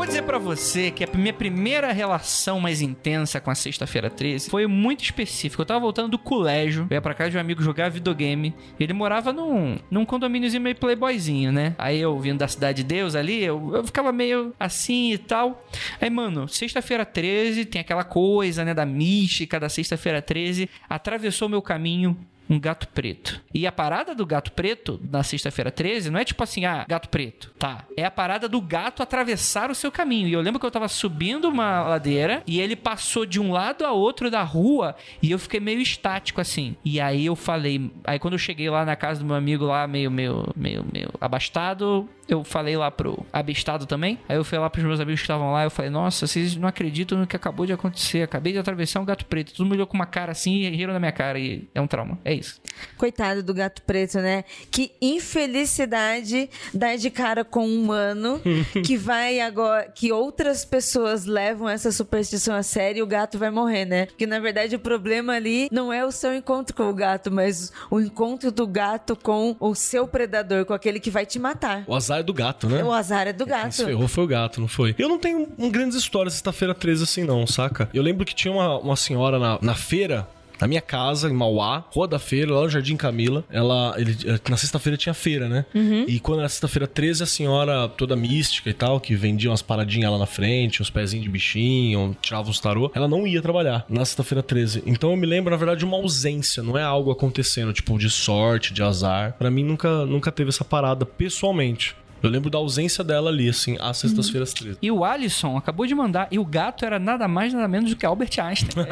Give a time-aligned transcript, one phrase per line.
[0.00, 4.48] Vou dizer pra você que a minha primeira relação mais intensa com a Sexta-feira 13
[4.48, 5.60] foi muito específica.
[5.60, 8.54] Eu tava voltando do colégio, eu ia pra casa de um amigo jogar videogame.
[8.80, 11.74] Ele morava num, num condomíniozinho meio playboyzinho, né?
[11.76, 15.62] Aí eu vindo da Cidade de Deus ali, eu, eu ficava meio assim e tal.
[16.00, 20.66] Aí, mano, Sexta-feira 13 tem aquela coisa, né, da mística da Sexta-feira 13.
[20.88, 22.16] Atravessou meu caminho
[22.50, 23.40] um gato preto.
[23.54, 27.08] E a parada do gato preto na sexta-feira 13 não é tipo assim, ah, gato
[27.08, 27.52] preto.
[27.56, 27.84] Tá.
[27.96, 30.26] É a parada do gato atravessar o seu caminho.
[30.26, 33.86] E eu lembro que eu tava subindo uma ladeira e ele passou de um lado
[33.86, 36.74] a outro da rua e eu fiquei meio estático assim.
[36.84, 39.86] E aí eu falei, aí quando eu cheguei lá na casa do meu amigo lá,
[39.86, 44.18] meio, meio, meio, meio abastado, eu falei lá pro abestado também.
[44.28, 45.64] Aí eu fui lá pros meus amigos que estavam lá.
[45.64, 48.22] Eu falei, nossa, vocês não acreditam no que acabou de acontecer.
[48.22, 49.52] Acabei de atravessar um gato preto.
[49.52, 51.38] Todo mundo olhou com uma cara assim e riram na minha cara.
[51.38, 52.18] E é um trauma.
[52.24, 52.60] É isso.
[52.96, 54.44] Coitado do gato preto, né?
[54.70, 58.40] Que infelicidade dar de cara com um humano
[58.84, 59.90] que vai agora.
[59.94, 64.06] que outras pessoas levam essa superstição a sério e o gato vai morrer, né?
[64.06, 67.72] Porque na verdade o problema ali não é o seu encontro com o gato, mas
[67.90, 71.84] o encontro do gato com o seu predador, com aquele que vai te matar.
[71.86, 72.82] O azar é do gato, né?
[72.84, 73.72] O azar é do Quem gato.
[73.72, 74.94] se ferrou foi o gato, não foi?
[74.98, 77.88] Eu não tenho um grandes histórias sexta-feira 13 assim, não, saca?
[77.92, 80.26] Eu lembro que tinha uma, uma senhora na, na feira.
[80.60, 83.94] Na minha casa, em Mauá, Rua da Feira, lá no Jardim Camila, ela.
[83.96, 84.14] Ele,
[84.46, 85.64] na sexta-feira tinha feira, né?
[86.06, 90.12] E quando era sexta-feira 13, a senhora toda mística e tal, que vendia umas paradinhas
[90.12, 94.04] lá na frente, uns pezinhos de bichinho, tirava uns tarô, ela não ia trabalhar na
[94.04, 94.82] sexta-feira 13.
[94.84, 98.10] Então eu me lembro, na verdade, de uma ausência, não é algo acontecendo, tipo, de
[98.10, 99.34] sorte, de azar.
[99.38, 101.96] Pra mim nunca, nunca teve essa parada pessoalmente.
[102.22, 104.78] Eu lembro da ausência dela ali, assim, às sextas-feiras 13.
[104.80, 107.96] E o Alisson acabou de mandar, e o gato era nada mais, nada menos do
[107.96, 108.86] que Albert Einstein.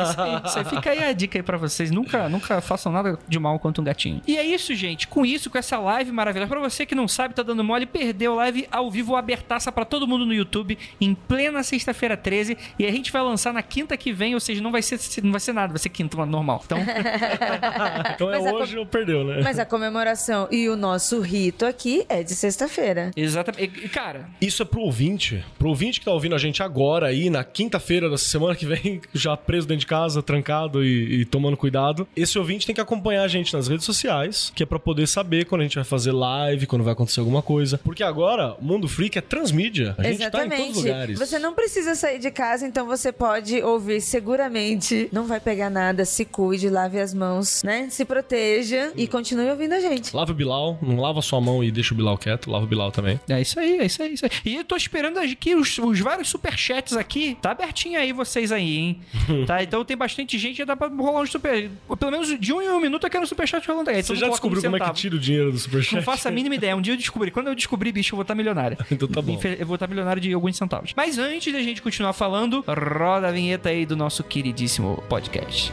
[0.44, 0.64] Isso aí.
[0.64, 1.90] Fica aí a dica aí pra vocês.
[1.90, 4.20] Nunca, nunca façam nada de mal quanto um gatinho.
[4.26, 5.06] E é isso, gente.
[5.08, 6.48] Com isso, com essa live maravilhosa.
[6.48, 9.84] Pra você que não sabe, tá dando mole, perdeu a live ao vivo, abertaça pra
[9.84, 12.56] todo mundo no YouTube, em plena sexta-feira 13.
[12.78, 15.30] E a gente vai lançar na quinta que vem, ou seja, não vai ser, não
[15.30, 16.62] vai ser nada, vai ser quinta, normal.
[16.64, 16.78] Então,
[18.14, 19.40] Então é Mas hoje ou perdeu, né?
[19.42, 23.10] Mas a comemoração e o nosso rito aqui é de sexta-feira.
[23.22, 23.84] Exatamente.
[23.84, 25.44] E, cara, Isso é pro ouvinte.
[25.58, 29.00] Pro ouvinte que tá ouvindo a gente agora aí, na quinta-feira dessa semana que vem,
[29.12, 32.06] já preso dentro de casa, trancado e, e tomando cuidado.
[32.16, 35.44] Esse ouvinte tem que acompanhar a gente nas redes sociais, que é pra poder saber
[35.44, 37.78] quando a gente vai fazer live, quando vai acontecer alguma coisa.
[37.78, 39.94] Porque agora, o Mundo Freak é transmídia.
[39.98, 41.18] A gente tá em todos os lugares.
[41.18, 45.08] Você não precisa sair de casa, então você pode ouvir seguramente.
[45.12, 47.88] Não vai pegar nada, se cuide, lave as mãos, né?
[47.90, 50.14] Se proteja e continue ouvindo a gente.
[50.14, 52.90] Lava o Bilal, não lava sua mão e deixa o Bilal quieto, lava o Bilal
[52.90, 53.07] também.
[53.28, 54.30] É isso aí, é isso aí, é isso aí.
[54.44, 57.36] E eu tô esperando aqui os, os vários superchats aqui.
[57.40, 59.00] Tá abertinho aí vocês aí, hein?
[59.46, 59.62] tá?
[59.62, 61.70] Então tem bastante gente, já dá pra rolar um super.
[61.98, 64.02] Pelo menos de um em um minuto eu quero um superchat rolando aí.
[64.02, 65.96] Você já descobriu como é que tira o dinheiro do Superchat?
[65.96, 66.76] Não faço a mínima ideia.
[66.76, 67.30] Um dia eu descobri.
[67.30, 68.76] Quando eu descobrir, bicho, eu vou estar milionário.
[68.98, 69.38] Então tá bom.
[69.58, 70.92] Eu vou estar milionário de alguns centavos.
[70.96, 75.72] Mas antes da gente continuar falando, roda a vinheta aí do nosso queridíssimo podcast.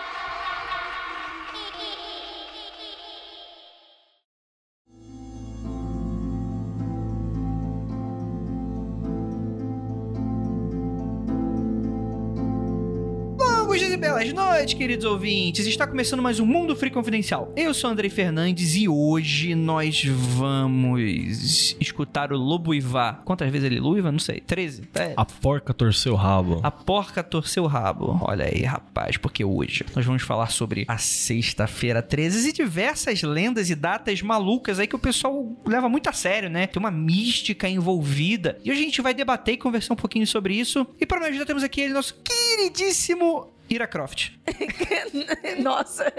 [14.61, 15.65] Noites, queridos ouvintes.
[15.65, 17.51] Está começando mais um Mundo Free Confidencial.
[17.57, 23.23] Eu sou Andrei Fernandes e hoje nós vamos escutar o Lobo Ivá.
[23.25, 24.11] Quantas vezes ele luiva?
[24.11, 24.39] Não sei.
[24.39, 24.83] 13?
[24.93, 25.13] É.
[25.17, 26.59] A porca torceu o rabo.
[26.61, 28.19] A porca torceu o rabo.
[28.21, 33.67] Olha aí, rapaz, porque hoje nós vamos falar sobre a sexta-feira 13 e diversas lendas
[33.71, 36.67] e datas malucas aí que o pessoal leva muito a sério, né?
[36.67, 38.59] Tem uma mística envolvida.
[38.63, 40.85] E hoje a gente vai debater e conversar um pouquinho sobre isso.
[40.99, 44.31] E para me ajudar temos aqui ele, nosso queridíssimo Ira Croft.
[45.63, 46.11] Nossa.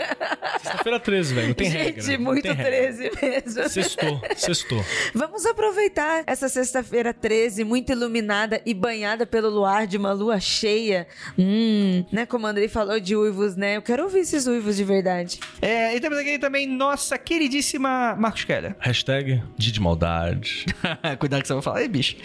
[0.62, 1.48] Sexta-feira 13, velho.
[1.48, 2.18] Não tem Gente, regra.
[2.18, 2.72] não muito tem regra.
[2.72, 3.68] 13 mesmo.
[3.68, 4.84] Sextou, sextou.
[5.14, 11.06] Vamos aproveitar essa sexta-feira 13, muito iluminada e banhada pelo luar de uma lua cheia.
[11.38, 12.24] Hum, né?
[12.24, 13.76] Como o Andrei falou de uivos, né?
[13.76, 15.38] Eu quero ouvir esses uivos de verdade.
[15.60, 18.74] É, e temos aqui também nossa queridíssima Marcos Keller.
[18.80, 20.64] Hashtag de maldade.
[21.20, 22.16] Cuidado que você vai falar, aí, bicho.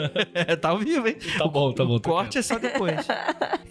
[0.58, 1.16] tá ao vivo, hein?
[1.36, 1.96] Tá bom, tá bom.
[1.96, 3.06] O corte é só depois.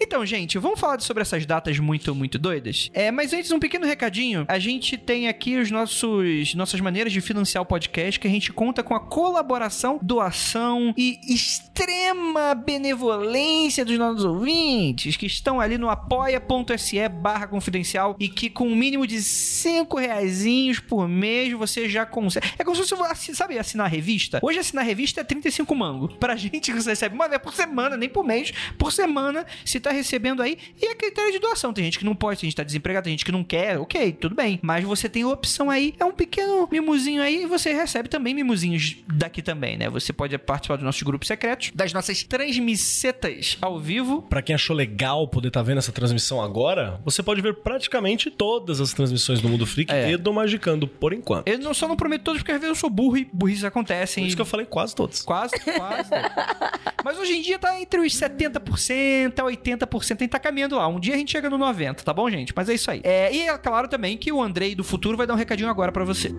[0.00, 2.90] então, gente, vamos falar sobre essas datas muito, muito doidas?
[2.92, 4.44] É, mas antes, um pequeno recadinho.
[4.48, 8.52] A gente tem aqui os nossos nossas maneiras de financiar o podcast, que a gente
[8.52, 15.88] conta com a colaboração, doação e extrema benevolência dos nossos ouvintes, que estão ali no
[15.88, 22.04] apoia.se barra confidencial e que com um mínimo de 5 reaisinhos por mês você já
[22.04, 22.46] consegue.
[22.58, 24.40] É como se você, sabe, assinar a revista?
[24.42, 26.08] Hoje assinar a revista é 35 mango.
[26.16, 29.80] Pra gente que você recebe uma vez por semana, nem por mês, por semana, se
[29.80, 30.58] tá recebendo aí.
[30.80, 31.72] E é critério de doação.
[31.72, 33.78] Tem gente que não pode, tem gente que tá desempregado, tem gente que não quer,
[33.78, 34.58] ok, tudo bem.
[34.62, 38.96] Mas você tem opção aí, é um pequeno mimozinho aí e você recebe também mimozinhos
[39.06, 39.88] daqui também, né?
[39.90, 44.22] Você pode participar dos nossos grupos secretos, das nossas transmissetas ao vivo.
[44.22, 48.80] Pra quem achou legal poder estar vendo essa transmissão agora, você pode ver praticamente todas
[48.80, 50.10] as transmissões do Mundo Freak É.
[50.12, 51.46] e do Magicando, por enquanto.
[51.48, 54.22] Eu não, só não prometo todos, porque às vezes eu sou burro e burrices acontecem.
[54.24, 55.22] Por isso e- que eu falei quase todos.
[55.22, 56.10] Quase, quase.
[57.04, 60.16] Mas hoje em dia tá entre os 70% a 80%.
[60.16, 60.86] A gente tá caminhando lá.
[60.88, 62.52] Um dia a gente chega no 90%, tá bom, gente?
[62.54, 63.00] Mas é isso aí.
[63.04, 65.92] É, e é claro também que o Andrei do futuro vai dar um recadinho agora
[65.92, 66.32] pra você.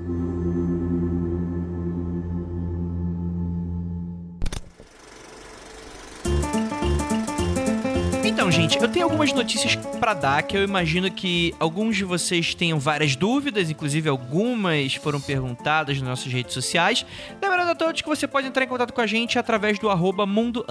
[8.41, 12.55] Então, gente, eu tenho algumas notícias pra dar que eu imagino que alguns de vocês
[12.55, 17.05] tenham várias dúvidas, inclusive algumas foram perguntadas nas nossas redes sociais.
[17.39, 20.25] Lembrando a todos que você pode entrar em contato com a gente através do arroba
[20.25, 20.65] mundo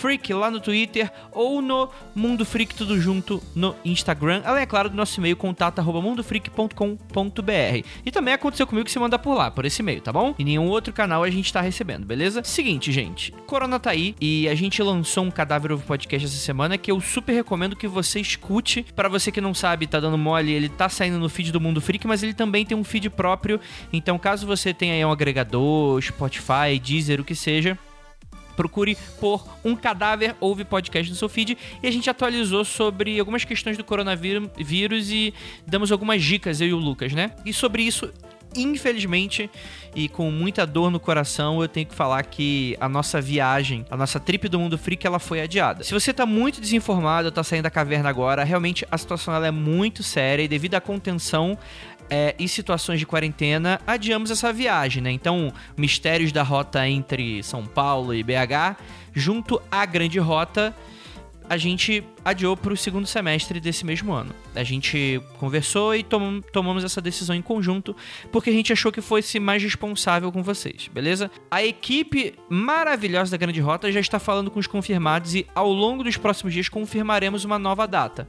[0.00, 4.42] freak lá no Twitter ou no Mundo Freak tudo junto no Instagram.
[4.44, 7.86] Além, é claro, do nosso e-mail contato arroba mundofreak.com.br.
[8.04, 10.34] E também aconteceu comigo que você manda por lá, por esse e-mail, tá bom?
[10.36, 12.42] E nenhum outro canal a gente tá recebendo, beleza?
[12.42, 13.30] Seguinte, gente.
[13.46, 17.00] Corona tá aí e a gente lançou um Cadáver Ovo Podcast essa semana que eu
[17.00, 18.84] super recomendo que você escute.
[18.96, 21.80] Pra você que não sabe, tá dando mole, ele tá saindo no feed do Mundo
[21.80, 23.60] Freak, mas ele também tem um feed próprio.
[23.92, 27.78] Então, caso você tenha aí um agregador, Spotify, Deezer, o que seja,
[28.56, 33.42] procure por um cadáver ouve podcast no seu feed e a gente atualizou sobre algumas
[33.42, 35.32] questões do coronavírus vírus e
[35.66, 37.32] damos algumas dicas eu e o Lucas, né?
[37.46, 38.12] E sobre isso
[38.56, 39.48] Infelizmente,
[39.94, 43.96] e com muita dor no coração, eu tenho que falar que a nossa viagem, a
[43.96, 45.84] nossa trip do Mundo Freak, ela foi adiada.
[45.84, 49.50] Se você tá muito desinformado, tá saindo da caverna agora, realmente a situação ela é
[49.52, 51.56] muito séria e devido à contenção
[52.10, 55.12] é, e situações de quarentena, adiamos essa viagem, né?
[55.12, 58.76] Então, mistérios da rota entre São Paulo e BH,
[59.14, 60.74] junto à grande rota,
[61.50, 64.32] a gente adiou para o segundo semestre desse mesmo ano.
[64.54, 67.94] A gente conversou e tom- tomamos essa decisão em conjunto,
[68.30, 71.28] porque a gente achou que fosse mais responsável com vocês, beleza?
[71.50, 76.04] A equipe maravilhosa da Grande Rota já está falando com os confirmados e ao longo
[76.04, 78.28] dos próximos dias confirmaremos uma nova data.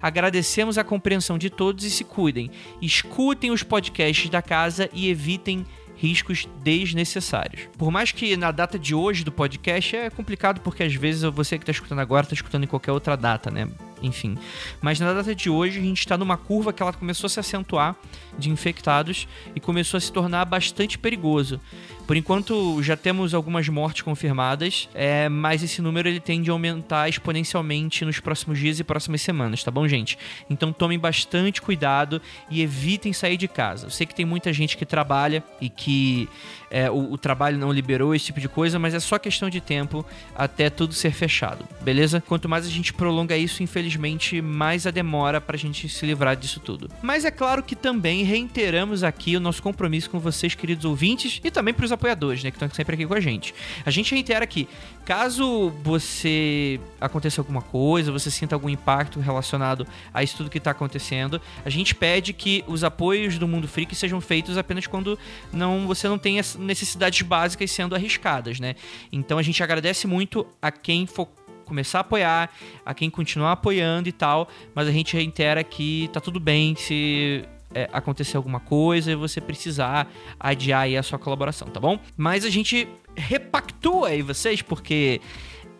[0.00, 2.50] Agradecemos a compreensão de todos e se cuidem.
[2.80, 5.66] Escutem os podcasts da casa e evitem
[6.02, 7.68] riscos desnecessários.
[7.78, 11.56] Por mais que na data de hoje do podcast é complicado porque às vezes você
[11.56, 13.68] que está escutando agora está escutando em qualquer outra data, né?
[14.02, 14.36] Enfim.
[14.80, 17.40] Mas na data de hoje a gente está numa curva que ela começou a se
[17.40, 17.96] acentuar
[18.38, 21.60] de infectados e começou a se tornar bastante perigoso.
[22.06, 27.08] Por enquanto já temos algumas mortes confirmadas, é, mas esse número ele tende a aumentar
[27.08, 30.18] exponencialmente nos próximos dias e próximas semanas, tá bom, gente?
[30.50, 32.20] Então tomem bastante cuidado
[32.50, 33.86] e evitem sair de casa.
[33.86, 36.28] Eu sei que tem muita gente que trabalha e que
[36.72, 39.60] é, o, o trabalho não liberou esse tipo de coisa, mas é só questão de
[39.60, 42.22] tempo até tudo ser fechado, beleza?
[42.26, 46.60] Quanto mais a gente prolonga isso, infelizmente, mais a demora pra gente se livrar disso
[46.60, 46.88] tudo.
[47.02, 51.50] Mas é claro que também reiteramos aqui o nosso compromisso com vocês, queridos ouvintes, e
[51.50, 53.54] também pros apoiadores, né, que estão sempre aqui com a gente.
[53.84, 54.66] A gente reitera aqui,
[55.04, 60.70] caso você aconteça alguma coisa, você sinta algum impacto relacionado a isso tudo que tá
[60.70, 65.18] acontecendo, a gente pede que os apoios do Mundo Freak sejam feitos apenas quando
[65.52, 68.74] não você não tem as necessidades básicas sendo arriscadas, né?
[69.12, 71.28] Então a gente agradece muito a quem for
[71.64, 72.50] começar a apoiar,
[72.84, 77.44] a quem continuar apoiando e tal, mas a gente reitera que tá tudo bem se
[77.74, 81.98] é, acontecer alguma coisa e você precisar adiar aí a sua colaboração, tá bom?
[82.16, 85.20] Mas a gente repactua aí vocês, porque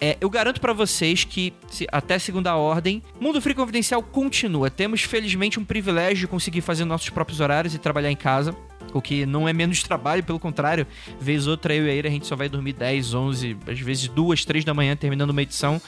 [0.00, 4.68] é, eu garanto pra vocês que se- até segunda ordem, Mundo Free Confidencial continua.
[4.70, 8.54] Temos felizmente um privilégio de conseguir fazer nossos próprios horários e trabalhar em casa.
[8.92, 10.86] O que não é menos trabalho, pelo contrário,
[11.20, 14.08] vez outra eu e a Ira, a gente só vai dormir 10, 11, às vezes
[14.08, 15.80] 2, 3 da manhã terminando uma edição.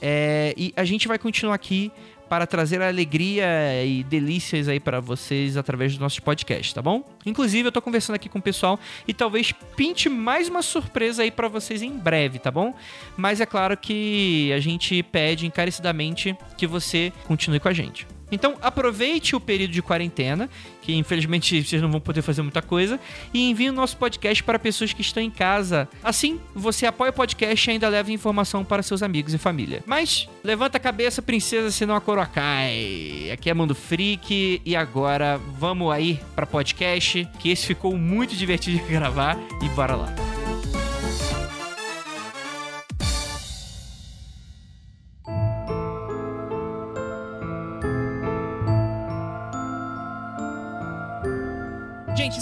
[0.00, 1.90] É, e a gente vai continuar aqui
[2.28, 3.46] para trazer alegria
[3.84, 7.04] e delícias aí para vocês através dos nossos podcasts, tá bom?
[7.24, 11.30] Inclusive, eu tô conversando aqui com o pessoal e talvez pinte mais uma surpresa aí
[11.30, 12.74] para vocês em breve, tá bom?
[13.16, 18.15] Mas é claro que a gente pede encarecidamente que você continue com a gente.
[18.30, 20.48] Então aproveite o período de quarentena,
[20.82, 22.98] que infelizmente vocês não vão poder fazer muita coisa,
[23.32, 25.88] e envie o nosso podcast para pessoas que estão em casa.
[26.02, 29.82] Assim, você apoia o podcast e ainda leva informação para seus amigos e família.
[29.86, 33.30] Mas levanta a cabeça, princesa, senão a coroa cai.
[33.32, 38.78] Aqui é Mundo Freak e agora vamos aí para podcast, que esse ficou muito divertido
[38.78, 40.35] de gravar e bora lá.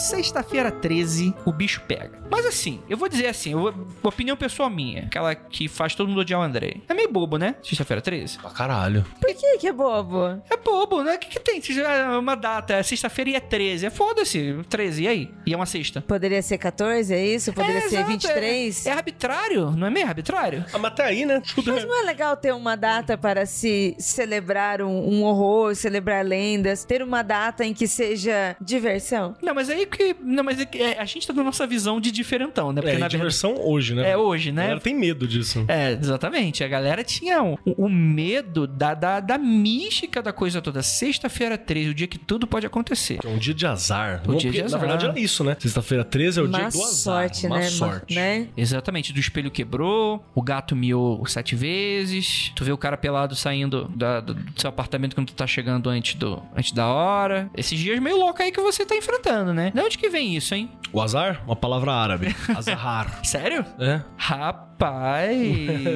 [0.04, 2.18] Sexta-feira 13, o bicho pega.
[2.30, 6.08] Mas assim, eu vou dizer assim, eu vou- opinião pessoal minha, aquela que faz todo
[6.08, 6.76] mundo odiar o André.
[6.88, 7.54] É meio bobo, né?
[7.62, 8.38] Sexta-feira 13.
[8.38, 9.04] Pra caralho.
[9.20, 10.26] Por que que é bobo?
[10.50, 11.14] É bobo, né?
[11.14, 11.61] O que, que tem?
[11.82, 13.87] É uma data, é sexta-feira e é 13.
[13.87, 15.30] É foda-se, 13, e aí?
[15.46, 16.00] E é uma sexta.
[16.02, 17.52] Poderia ser 14, é isso?
[17.52, 18.87] Poderia É, ser exato, 23?
[18.87, 20.64] É, é arbitrário, não é meio arbitrário?
[20.73, 21.40] Ah, mas até aí, né?
[21.54, 21.87] Tudo Mas é...
[21.87, 27.02] não é legal ter uma data para se celebrar um, um horror, celebrar lendas, ter
[27.02, 29.34] uma data em que seja diversão?
[29.42, 30.14] Não, mas aí que.
[30.20, 32.80] Não, mas é que, é, a gente tá na nossa visão de diferentão, né?
[32.80, 33.16] É, na verdade.
[33.16, 34.10] diversão hoje, né?
[34.10, 34.62] É hoje, A né?
[34.62, 35.64] galera tem medo disso.
[35.68, 36.62] É, exatamente.
[36.64, 40.82] A galera tinha o, o medo da, da, da mística da coisa toda.
[40.82, 43.18] Sexta-feira 13, o dia que tudo pode acontecer.
[43.24, 44.22] É um dia de azar.
[44.26, 44.80] O Não, dia de porque, azar.
[44.80, 45.56] Na verdade era isso, né?
[45.58, 46.94] Sexta-feira 13 é o Má dia do azar.
[46.94, 47.62] sorte, Má né?
[47.70, 48.14] Sorte.
[48.14, 48.48] né?
[48.56, 53.88] Exatamente, do espelho quebrou, o gato miou sete vezes, tu vê o cara pelado saindo
[53.94, 57.50] da- do, seu apartamento quando tu tá chegando antes, do, antes da hora.
[57.56, 59.70] Esses dias meio louco aí que você tá enfrentando, né?
[59.70, 60.70] De onde que vem isso, hein?
[60.92, 61.42] O azar?
[61.44, 62.34] Uma palavra árabe.
[62.56, 63.20] Azahar.
[63.24, 63.64] Sério?
[63.80, 64.00] é?
[64.16, 65.36] Rapaz!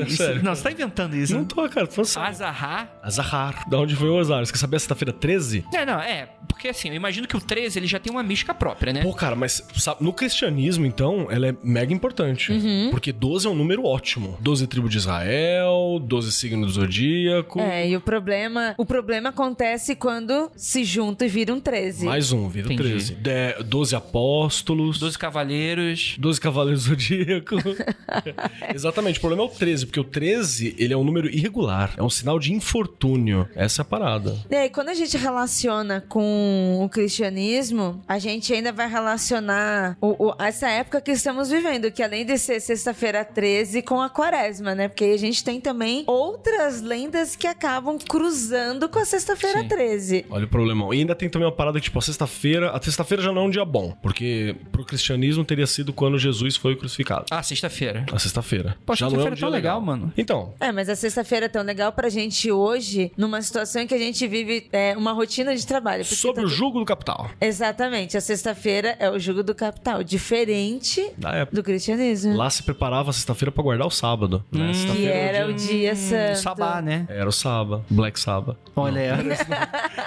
[0.09, 0.42] isso- Sério.
[0.42, 1.33] não, você tá inventando isso.
[1.35, 1.47] Não né?
[1.49, 1.87] tô, cara.
[1.87, 2.28] Tô sério.
[2.28, 2.92] Azahar?
[3.02, 3.68] Azahar.
[3.68, 4.45] Da onde veio o azar?
[4.45, 5.64] Você quer saber a sexta-feira 13?
[5.73, 6.28] Não, não, é.
[6.49, 9.02] Porque assim, eu imagino que o 13 ele já tem uma mística própria, né?
[9.02, 12.50] Pô, cara, mas sabe, no cristianismo, então, ela é mega importante.
[12.50, 12.88] Uhum.
[12.90, 14.37] Porque 12 é um número ótimo.
[14.40, 17.61] 12 tribos de Israel, 12 signos do zodíaco.
[17.61, 22.07] É, e o problema, o problema acontece quando se junta e vira um 13.
[22.07, 22.90] Mais um, vira Entendi.
[22.90, 23.14] 13.
[23.14, 24.99] De, 12 apóstolos.
[24.99, 26.17] 12 cavaleiros.
[26.19, 27.57] 12 cavaleiros zodíaco.
[28.75, 31.95] Exatamente, o problema é o 13, porque o 13, ele é um número irregular.
[31.97, 33.49] É um sinal de infortúnio.
[33.55, 34.37] Essa é a parada.
[34.51, 40.29] E aí, quando a gente relaciona com o cristianismo, a gente ainda vai relacionar o-
[40.29, 44.75] o- essa época que estamos vivendo, que além de ser sexta-feira 13 com a quaresma,
[44.75, 44.89] né?
[44.89, 49.69] Porque a gente tem também outras lendas que acabam cruzando com a sexta-feira Sim.
[49.69, 50.27] 13.
[50.31, 50.93] Olha o problemão.
[50.93, 52.71] E ainda tem também uma parada que, tipo, a sexta-feira...
[52.71, 56.57] A sexta-feira já não é um dia bom, porque pro cristianismo teria sido quando Jesus
[56.57, 57.27] foi crucificado.
[57.31, 58.07] Ah, sexta-feira.
[58.12, 58.77] A sexta-feira.
[58.87, 60.12] Pô, já não é um sexta-feira dia tá legal, mano.
[60.17, 63.95] Então, É, mas a sexta-feira é tão legal pra gente hoje, numa situação em que
[63.95, 66.05] a gente vive é, uma rotina de trabalho.
[66.05, 67.31] sobre tá- o jugo do capital.
[67.41, 71.57] Exatamente, a sexta-feira é o jugo do capital, diferente Da época.
[71.57, 72.37] do cristianismo.
[72.37, 74.45] Lá se preparava a sexta-feira pra guardar o sábado.
[74.53, 74.69] Né?
[74.69, 76.38] que Sexta-feira era o dia santo.
[76.38, 77.07] Sabá, né?
[77.09, 78.57] Era o sábado, Black Sabbath.
[78.77, 79.23] Olha, era.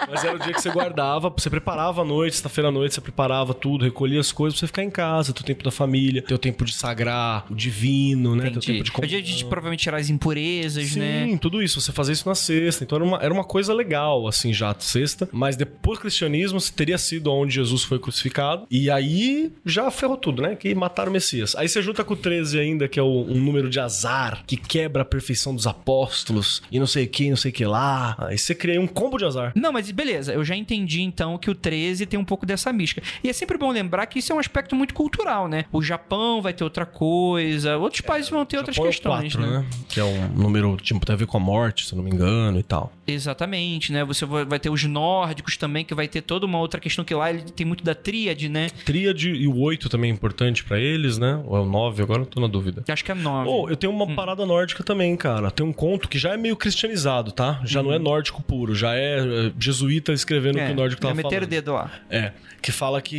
[0.09, 3.01] Mas era o dia que você guardava, você preparava a noite, sexta-feira à noite, você
[3.01, 6.37] preparava tudo, recolhia as coisas pra você ficar em casa, teu tempo da família, teu
[6.37, 8.43] tempo de sagrar o divino, né?
[8.43, 8.65] Teu Entendi.
[8.83, 11.37] tempo de É o dia de, provavelmente tirar as impurezas, Sim, né?
[11.41, 12.83] tudo isso, você fazia isso na sexta.
[12.83, 15.27] Então era uma, era uma coisa legal, assim, já sexta.
[15.31, 18.65] Mas depois do cristianismo teria sido onde Jesus foi crucificado.
[18.69, 20.55] E aí já ferrou tudo, né?
[20.55, 21.55] Que mataram o Messias.
[21.55, 24.55] Aí você junta com o 13 ainda, que é o- um número de azar, que
[24.57, 28.15] quebra a perfeição dos apóstolos, e não sei o que, não sei o que lá.
[28.19, 29.51] Aí você cria um combo de azar.
[29.55, 33.01] Não, mas beleza, eu já entendi então que o 13 tem um pouco dessa mística.
[33.23, 35.65] E é sempre bom lembrar que isso é um aspecto muito cultural, né?
[35.71, 39.65] O Japão vai ter outra coisa, outros países vão ter outras é questões, quatro, né?
[39.89, 42.11] Que é um número, tipo, tem a ver com a morte, se eu não me
[42.11, 42.91] engano, e tal.
[43.07, 44.03] Exatamente, né?
[44.03, 47.29] Você vai ter os nórdicos também, que vai ter toda uma outra questão que lá
[47.29, 48.67] ele tem muito da tríade, né?
[48.85, 51.41] Tríade e o 8 também é importante pra eles, né?
[51.45, 52.83] Ou é o 9, agora eu tô na dúvida.
[52.87, 53.49] Acho que é nove.
[53.49, 54.15] Oh, eu tenho uma Hum.
[54.15, 55.49] parada nórdica também, cara.
[55.51, 57.61] Tem um conto que já é meio cristianizado, tá?
[57.63, 60.63] Já não é nórdico puro, já é, é, jesuíta escrevendo o Uhum.
[60.63, 61.49] é, que o nórdico tava já meteram o falando.
[61.49, 61.91] dedo lá.
[62.09, 63.15] É, que fala que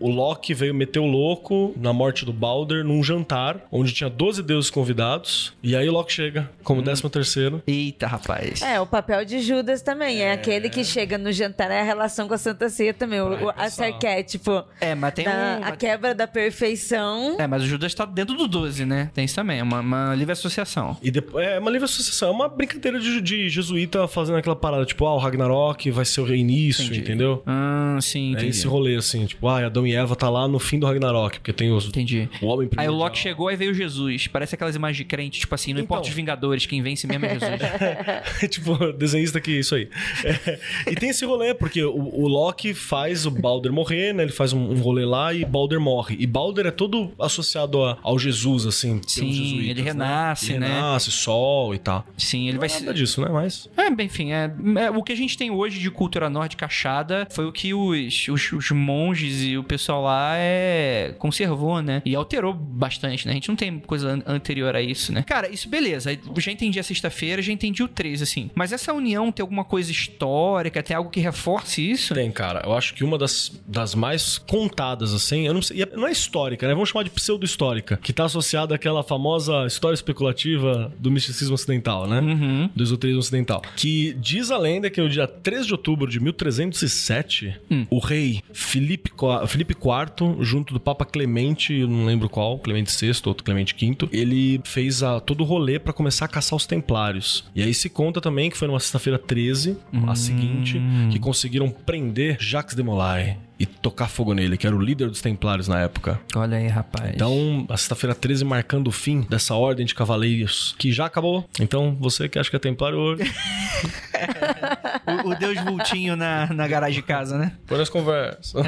[0.00, 4.42] o Loki veio meter o louco na morte do Balder num jantar, onde tinha 12
[4.42, 6.64] deuses convidados, e aí o Loki chega Hum.
[6.64, 7.62] como décimo terceiro.
[7.66, 8.60] Eita, rapaz.
[8.62, 10.20] É, o papel de Judas também.
[10.22, 13.20] É, aquele que chega no jantar, é a relação com a Santa Ceia também.
[13.20, 14.64] O, o, esse arquétipo.
[14.80, 15.64] É, mas tem da- um...
[15.64, 17.36] A quebra da perfeição.
[17.38, 19.10] É, mas o Judas tá dentro do 12, né?
[19.14, 20.96] Tem isso também, é uma, uma livre associação.
[21.02, 24.84] E depois, é uma livre associação, é uma brincadeira de, de jesuíta fazendo aquela parada,
[24.84, 27.00] tipo, ah, o Ragnarok vai ser o reinício, Entendi.
[27.00, 27.42] entendeu?
[27.46, 28.48] Ah, sim, É entendi.
[28.50, 29.24] esse rolê, assim.
[29.24, 31.86] assim, tipo, ah, Adão e Eva tá lá no fim do Ragnarok, porque tem os,
[31.86, 32.28] Entendi.
[32.42, 32.94] o homem Aí o primordial.
[32.94, 34.26] Loki chegou e veio Jesus.
[34.26, 36.10] Parece aquelas imagens de crente, tipo assim, não importa Então.
[36.10, 37.60] os Vingadores, quem vence mesmo é Jesus.
[38.50, 39.88] tipo, desenhista que isso aí.
[40.24, 40.58] É,
[40.90, 44.22] e tem esse rolê, porque o, o Loki faz o Balder morrer, né?
[44.24, 46.16] Ele faz um, um rolê lá e Balder morre.
[46.18, 49.00] E Balder é todo associado a- ao Jesus, assim.
[49.06, 50.68] Sim, jesuítas, ele renasce, Ele né?
[50.68, 52.06] renasce, sol e tal.
[52.16, 52.80] Sim, ele Não vai é ser.
[52.80, 53.28] nada disso, né?
[53.30, 53.68] Mas.
[53.76, 54.50] É, bem, enfim, é,
[54.80, 58.28] é, o que a gente tem hoje de cultura nórdica achada foi o que os,
[58.28, 62.02] os, os monges e o pessoal lá é, conservou, né?
[62.04, 63.32] E alterou bastante, né?
[63.32, 65.22] A gente não tem coisa an- anterior a isso, né?
[65.22, 66.16] Cara, isso beleza.
[66.38, 68.50] Já entendi a sexta-feira, já entendi o 3, assim.
[68.54, 72.14] Mas essa união tem alguma coisa histórica, tem algo que reforce isso?
[72.14, 72.62] Tem, cara.
[72.64, 75.82] Eu acho que uma das, das mais contadas, assim, eu não sei.
[75.82, 76.74] e Não é histórica, né?
[76.74, 82.20] Vamos chamar de pseudo-histórica, que tá associada àquela famosa história especulativa do misticismo ocidental, né?
[82.20, 82.70] Uhum.
[82.74, 83.62] do esoterismo ocidental.
[83.76, 87.86] Que diz a lenda que no dia 3 de outubro de 1307, Hum.
[87.90, 89.10] o rei Filipe,
[89.46, 94.60] Filipe IV, junto do Papa Clemente, não lembro qual, Clemente VI, outro Clemente V, ele
[94.64, 97.44] fez a, todo o rolê pra começar a caçar os templários.
[97.54, 100.80] E aí se conta também que foi numa sexta-feira 13, a seguinte,
[101.10, 105.20] que conseguiram prender Jacques de Molay e tocar fogo nele, que era o líder dos
[105.20, 106.20] templários na época.
[106.34, 107.12] Olha aí, rapaz.
[107.14, 111.48] Então, a sexta-feira 13 marcando o fim dessa ordem de cavaleiros que já acabou.
[111.60, 113.22] Então, você que acha que é templário hoje,
[115.24, 117.52] o, o Deus Vultinho na, na garagem de casa, né?
[117.66, 118.54] põe nas conversas.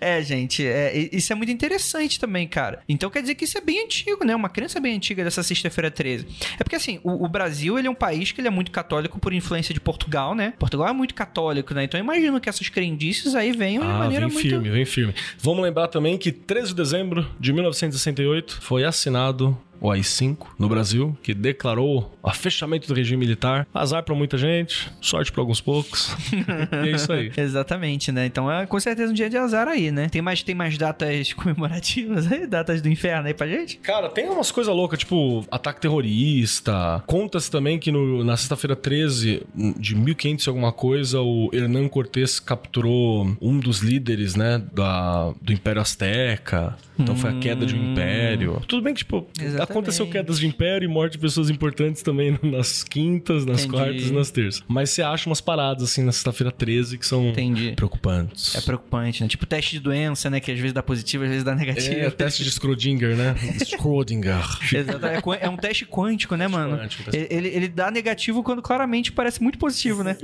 [0.00, 2.80] é, gente, é, isso é muito interessante também, cara.
[2.88, 4.34] Então quer dizer que isso é bem antigo, né?
[4.34, 6.26] Uma crença bem antiga dessa sexta-feira 13.
[6.58, 9.18] É porque, assim, o, o Brasil, ele é um país que ele é muito católico
[9.18, 10.54] por influência de Portugal, né?
[10.58, 11.84] Portugal é muito católico, né?
[11.84, 14.48] Então eu imagino que essas crendices aí venham de Ah, maneira vem muito...
[14.48, 15.14] firme, vem firme.
[15.38, 21.16] Vamos lembrar também que 13 de dezembro de 1968 foi assinado o AI-5 no Brasil,
[21.22, 23.66] que declarou o fechamento do regime militar.
[23.74, 26.14] Azar pra muita gente, sorte pra alguns poucos.
[26.84, 27.30] e é isso aí.
[27.36, 28.26] Exatamente, né?
[28.26, 30.08] Então é com certeza um dia de azar aí, né?
[30.08, 32.46] Tem mais, tem mais datas comemorativas aí?
[32.46, 33.76] Datas do inferno aí pra gente?
[33.78, 37.02] Cara, tem umas coisas loucas, tipo ataque terrorista.
[37.06, 39.42] Conta-se também que no- na sexta-feira 13
[39.78, 45.52] de 1500 e alguma coisa, o Hernán Cortés capturou um dos líderes, né, da, do
[45.52, 46.76] Império Azteca.
[46.98, 48.62] Então foi a queda de um império.
[48.68, 49.63] Tudo bem que, tipo, Exatamente.
[49.64, 53.76] Aconteceu quedas de império e morte de pessoas importantes também nas quintas, nas Entendi.
[53.76, 54.62] quartas e nas terças.
[54.68, 57.72] Mas você acha umas paradas, assim, na sexta-feira 13 que são Entendi.
[57.74, 58.54] preocupantes.
[58.54, 59.28] É preocupante, né?
[59.28, 60.40] Tipo teste de doença, né?
[60.40, 61.94] Que às vezes dá positivo, às vezes dá negativo.
[61.94, 63.34] É, teste de Schrödinger, né?
[63.64, 64.42] Schrödinger.
[64.72, 65.06] Exato.
[65.06, 66.78] É, é um teste quântico, né, mano?
[66.78, 70.16] quântico, teste Ele, ele dá negativo quando claramente parece muito positivo, né?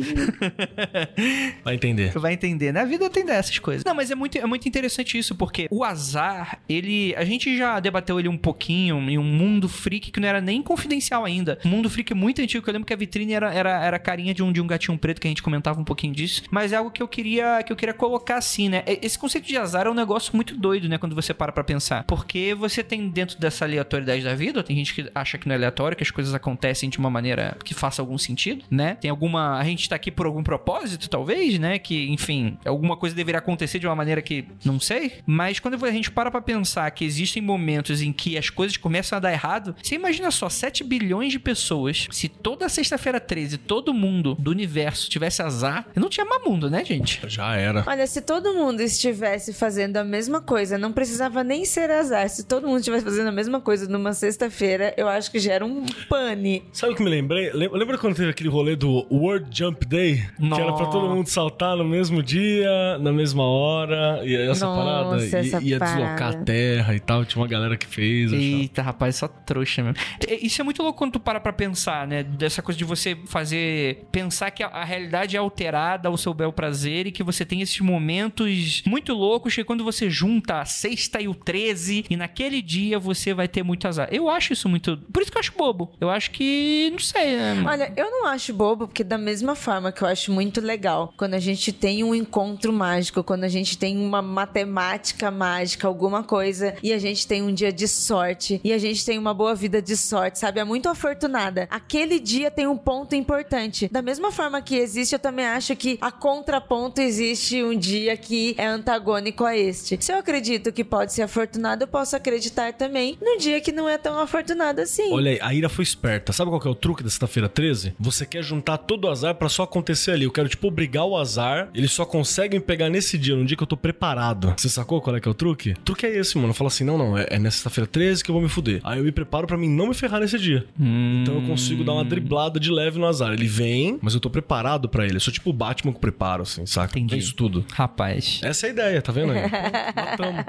[1.64, 2.12] Vai entender.
[2.18, 2.80] Vai entender, né?
[2.80, 3.84] A vida tem dessas coisas.
[3.84, 7.14] Não, mas é muito, é muito interessante isso, porque o azar, ele.
[7.16, 10.62] A gente já debateu ele um pouquinho em um mundo freak que não era nem
[10.62, 11.58] confidencial ainda.
[11.64, 14.34] Um mundo freak muito antigo, que eu lembro que a vitrine era, era, era carinha
[14.34, 16.42] de um, de um gatinho preto, que a gente comentava um pouquinho disso.
[16.50, 18.82] Mas é algo que eu queria, que eu queria colocar assim, né?
[18.86, 20.98] Esse conceito de azar é um negócio muito doido, né?
[20.98, 22.04] Quando você para pra pensar.
[22.04, 25.56] Porque você tem dentro dessa aleatoriedade da vida, tem gente que acha que não é
[25.56, 28.94] aleatório, que as coisas acontecem de uma maneira que faça algum sentido, né?
[28.94, 29.58] Tem alguma.
[29.58, 31.78] A gente tá aqui por algum propósito, talvez, né?
[31.78, 35.12] Que, enfim, alguma coisa deveria acontecer de uma maneira que não sei.
[35.26, 39.16] Mas quando a gente para pra pensar que existem momentos em que as coisas começam
[39.16, 43.92] a dar errado, você imagina só, 7 bilhões de pessoas, se toda sexta-feira 13 todo
[43.94, 47.20] mundo do universo tivesse azar, não tinha mais mundo, né, gente?
[47.28, 47.84] Já era.
[47.86, 52.28] Olha, se todo mundo estivesse fazendo a mesma coisa, não precisava nem ser azar.
[52.30, 55.84] Se todo mundo estivesse fazendo a mesma coisa numa sexta-feira, eu acho que gera um
[56.08, 56.62] pane.
[56.72, 57.52] Sabe o que me lembrei?
[57.52, 60.24] Lem- Lembra quando teve aquele rolê do World Jump Day?
[60.38, 61.14] Que era pra todo Nossa.
[61.14, 66.28] mundo saltar no mesmo dia, na mesma hora, e essa Nossa, parada essa ia deslocar
[66.30, 67.24] a terra e tal.
[67.24, 68.32] Tinha uma galera que fez.
[68.32, 69.96] Eita, rapaz, só trouxa mesmo.
[70.28, 72.22] E- Isso é muito louco quando tu para pra pensar, né?
[72.22, 74.04] Dessa coisa de você fazer.
[74.12, 77.60] Pensar que a, a realidade é alterada ao seu bel prazer e que você tem
[77.60, 82.60] esses momentos muito loucos que quando você junta a sexta e o 13 e naquele
[82.62, 84.08] dia você vai ter muito azar.
[84.10, 84.96] Eu acho isso muito.
[85.12, 85.92] Por isso que eu acho bobo.
[86.00, 86.88] Eu acho que.
[86.92, 87.62] Não sei, né?
[87.66, 91.34] Olha, eu não acho bobo, porque da mesma forma que eu acho muito legal quando
[91.34, 96.74] a gente tem um encontro mágico, quando a gente tem uma matemática mágica, alguma coisa,
[96.82, 99.80] e a gente tem um dia de sorte, e a gente tem uma boa vida
[99.80, 100.60] de sorte, sabe?
[100.60, 101.68] É muito afortunada.
[101.70, 103.88] Aquele dia tem um ponto importante.
[103.90, 108.54] Da mesma forma que existe, eu também acho que a contraponto existe um dia que
[108.58, 109.98] é antagônico a este.
[110.00, 113.88] Se eu acredito que pode ser afortunado, eu posso acreditar também num dia que não
[113.88, 115.12] é tão afortunado assim.
[115.12, 116.32] Olha aí, a Ira foi esperta.
[116.32, 117.94] Sabe qual que é o truque da sexta-feira 13?
[117.98, 120.24] Você quer juntar todo o azar pra só acontecer ali.
[120.24, 121.68] Eu quero, tipo, obrigar o azar.
[121.74, 124.54] Eles só conseguem pegar nesse dia, num dia que eu tô preparado.
[124.56, 125.70] Você sacou qual é que é o truque?
[125.72, 126.54] O truque é esse, mano.
[126.54, 128.80] Fala assim, não, não, é, é nessa sexta-feira 13 que eu vou me fuder.
[128.90, 130.64] Aí eu me preparo pra mim não me ferrar nesse dia.
[130.78, 133.32] Então eu consigo dar uma driblada de leve no azar.
[133.32, 135.16] Ele vem, mas eu tô preparado pra ele.
[135.16, 136.98] Eu sou tipo o Batman com preparo, assim, saca?
[136.98, 137.10] Entendi.
[137.10, 137.64] Tem isso tudo.
[137.72, 138.40] Rapaz.
[138.42, 139.42] Essa é a ideia, tá vendo aí?
[139.94, 140.44] Matamos.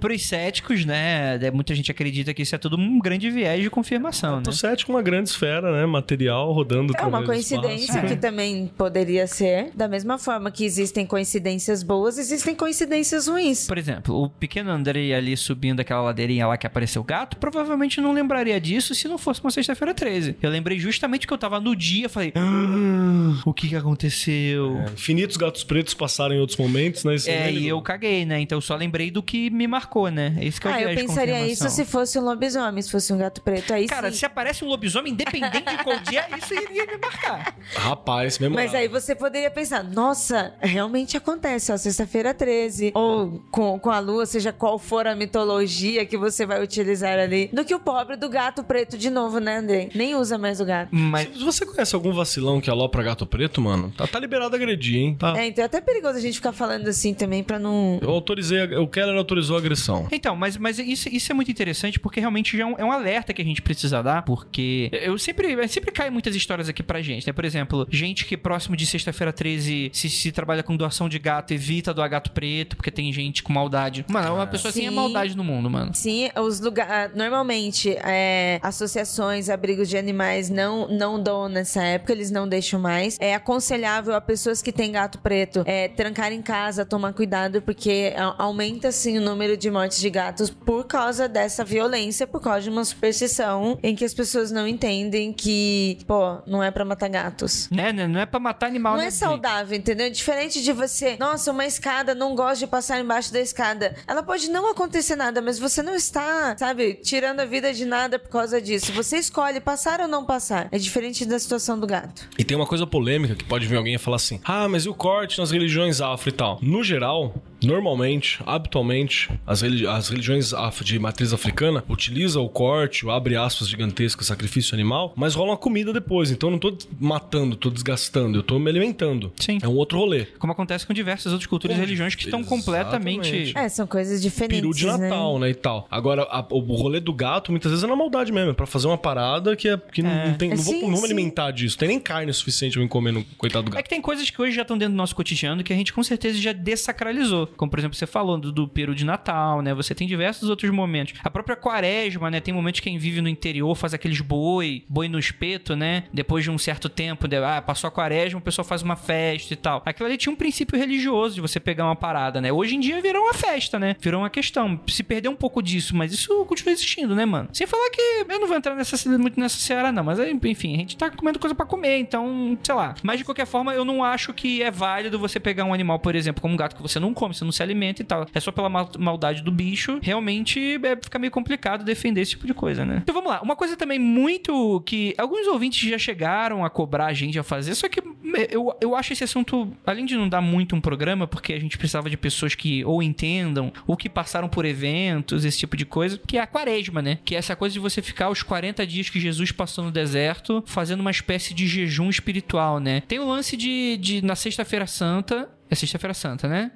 [0.00, 1.38] Pros céticos, né?
[1.42, 4.44] é, Muita gente acredita que isso é tudo um grande viés de confirmação, né?
[4.48, 5.84] O cético é uma grande esfera, né?
[5.86, 8.06] Material rodando É uma coincidência espaço.
[8.06, 9.70] que também poderia ser.
[9.74, 13.66] Da mesma forma que existem coincidências boas, existem coincidências ruins.
[13.66, 17.81] Por exemplo, o pequeno Andrei ali subindo aquela ladeirinha lá que apareceu o gato, provavelmente
[18.00, 20.36] não lembraria disso se não fosse uma sexta-feira 13.
[20.42, 24.78] Eu lembrei justamente que eu tava no dia, falei, "Ah, o que que aconteceu?
[24.88, 27.14] É, Infinitos gatos pretos passaram em outros momentos, né?
[27.14, 28.40] Isso É, nem e eu caguei, né?
[28.40, 30.36] Então eu só lembrei do que me marcou, né?
[30.40, 33.12] Esse que é o Ah, eu de pensaria isso se fosse um lobisomem, se fosse
[33.12, 33.72] um gato preto.
[33.72, 34.18] Aí Cara, sim.
[34.18, 37.56] se aparece um lobisomem, independente de qual dia, isso iria me marcar.
[37.74, 38.54] Rapaz, mesmo.
[38.54, 42.92] Mas aí você poderia pensar, nossa, realmente acontece, ó, sexta-feira 13.
[42.94, 47.50] Ou com, com a lua, seja qual for a mitologia que você vai utilizar ali.
[47.52, 49.88] Do que o pobre do gato preto de novo, né, André?
[49.94, 50.88] Nem usa mais o gato.
[50.92, 54.96] Mas Se você conhece algum vacilão que alopra gato preto, mano, tá, tá liberado agredir,
[54.96, 55.16] hein?
[55.18, 55.34] Tá.
[55.38, 57.98] É, então é até perigoso a gente ficar falando assim também pra não.
[58.02, 60.06] Eu autorizei, a- o Keller autorizou a agressão.
[60.12, 62.92] Então, mas, mas isso, isso é muito interessante porque realmente já é um, é um
[62.92, 67.00] alerta que a gente precisa dar, porque eu sempre, sempre cai muitas histórias aqui pra
[67.02, 67.32] gente, né?
[67.32, 71.52] Por exemplo, gente que próximo de sexta-feira 13 se, se trabalha com doação de gato,
[71.52, 74.04] evita doar gato preto, porque tem gente com maldade.
[74.08, 75.94] Mano, uma pessoa assim é maldade no mundo, mano.
[75.94, 77.14] Sim, os lugares.
[77.16, 77.61] Normalmente,
[78.04, 83.16] é, associações, abrigos de animais não, não doam nessa época, eles não deixam mais.
[83.20, 88.14] É aconselhável a pessoas que têm gato preto é, trancar em casa, tomar cuidado, porque
[88.38, 92.70] aumenta sim o número de mortes de gatos por causa dessa violência, por causa de
[92.70, 97.68] uma superstição em que as pessoas não entendem que, pô, não é pra matar gatos.
[97.70, 97.92] Né?
[97.92, 98.06] né?
[98.06, 100.10] Não é pra matar animal, Não né, é saudável, entendeu?
[100.10, 103.94] Diferente de você, nossa, uma escada, não gosto de passar embaixo da escada.
[104.06, 108.18] Ela pode não acontecer nada, mas você não está, sabe, tirando a vida de nada
[108.18, 108.92] por causa disso.
[108.92, 110.68] Você escolhe passar ou não passar.
[110.72, 112.28] É diferente da situação do gato.
[112.38, 114.88] E tem uma coisa polêmica que pode vir alguém e falar assim: ah, mas e
[114.88, 116.58] o corte nas religiões afro e tal?
[116.62, 123.04] No geral, normalmente, habitualmente, as, religi- as religiões afro de matriz africana utilizam o corte,
[123.06, 126.30] o abre aspas gigantesco, sacrifício animal, mas rola uma comida depois.
[126.30, 129.32] Então eu não tô matando, tô desgastando, eu tô me alimentando.
[129.38, 129.58] Sim.
[129.62, 130.26] É um outro rolê.
[130.38, 133.52] Como acontece com diversas outras culturas e religiões que estão completamente.
[133.56, 134.60] É, são coisas diferentes.
[134.60, 135.50] Peru de Natal, né?
[135.50, 135.86] e tal.
[135.90, 138.50] Agora, a- o rolê do gato, muitas vezes é na maldade mesmo.
[138.50, 140.50] É pra fazer uma parada que, é, que não- não tem.
[140.50, 141.04] Não vou, Sim, não vou me sim.
[141.14, 141.78] alimentar disso.
[141.78, 143.82] Tem nem carne suficiente pra me comer no coitado do É gato.
[143.84, 146.02] que tem coisas que hoje já estão dentro do nosso cotidiano que a gente com
[146.02, 147.46] certeza já dessacralizou.
[147.56, 149.72] Como, por exemplo, você falou do, do peru de Natal, né?
[149.74, 151.14] Você tem diversos outros momentos.
[151.22, 152.40] A própria quaresma, né?
[152.40, 156.04] Tem momentos que quem vive no interior faz aqueles boi, boi no espeto, né?
[156.12, 159.52] Depois de um certo tempo, de- ah, passou a quaresma, o pessoal faz uma festa
[159.54, 159.82] e tal.
[159.86, 162.52] Aquilo ali tinha um princípio religioso de você pegar uma parada, né?
[162.52, 163.96] Hoje em dia virou uma festa, né?
[164.00, 164.80] Virou uma questão.
[164.88, 167.48] Se perdeu um pouco disso, mas isso continua existindo, né, mano?
[167.52, 170.04] Sem falar que eu não vou entrar nessa, muito nessa seara, não.
[170.04, 172.94] Mas, enfim, a gente tá comendo coisa pra comer, então, sei lá.
[173.02, 176.14] Mas, de qualquer forma, eu não acho que é válido você pegar um animal, por
[176.14, 178.26] exemplo, como um gato que você não come, você não se alimenta e tal.
[178.34, 179.98] É só pela mal- maldade do bicho.
[180.02, 183.00] Realmente, é, fica meio complicado defender esse tipo de coisa, né?
[183.02, 183.40] Então, vamos lá.
[183.42, 187.74] Uma coisa também muito que alguns ouvintes já chegaram a cobrar a gente a fazer,
[187.74, 188.02] só que
[188.50, 191.76] eu, eu acho esse assunto, além de não dar muito um programa, porque a gente
[191.78, 196.18] precisava de pessoas que ou entendam, ou que passaram por eventos, esse tipo de coisa,
[196.26, 197.11] que é a quaresma, né?
[197.24, 200.62] Que é essa coisa de você ficar os 40 dias que Jesus passou no deserto,
[200.66, 203.02] fazendo uma espécie de jejum espiritual, né?
[203.06, 206.70] Tem o lance de, de na sexta-feira santa, é sexta-feira santa, né?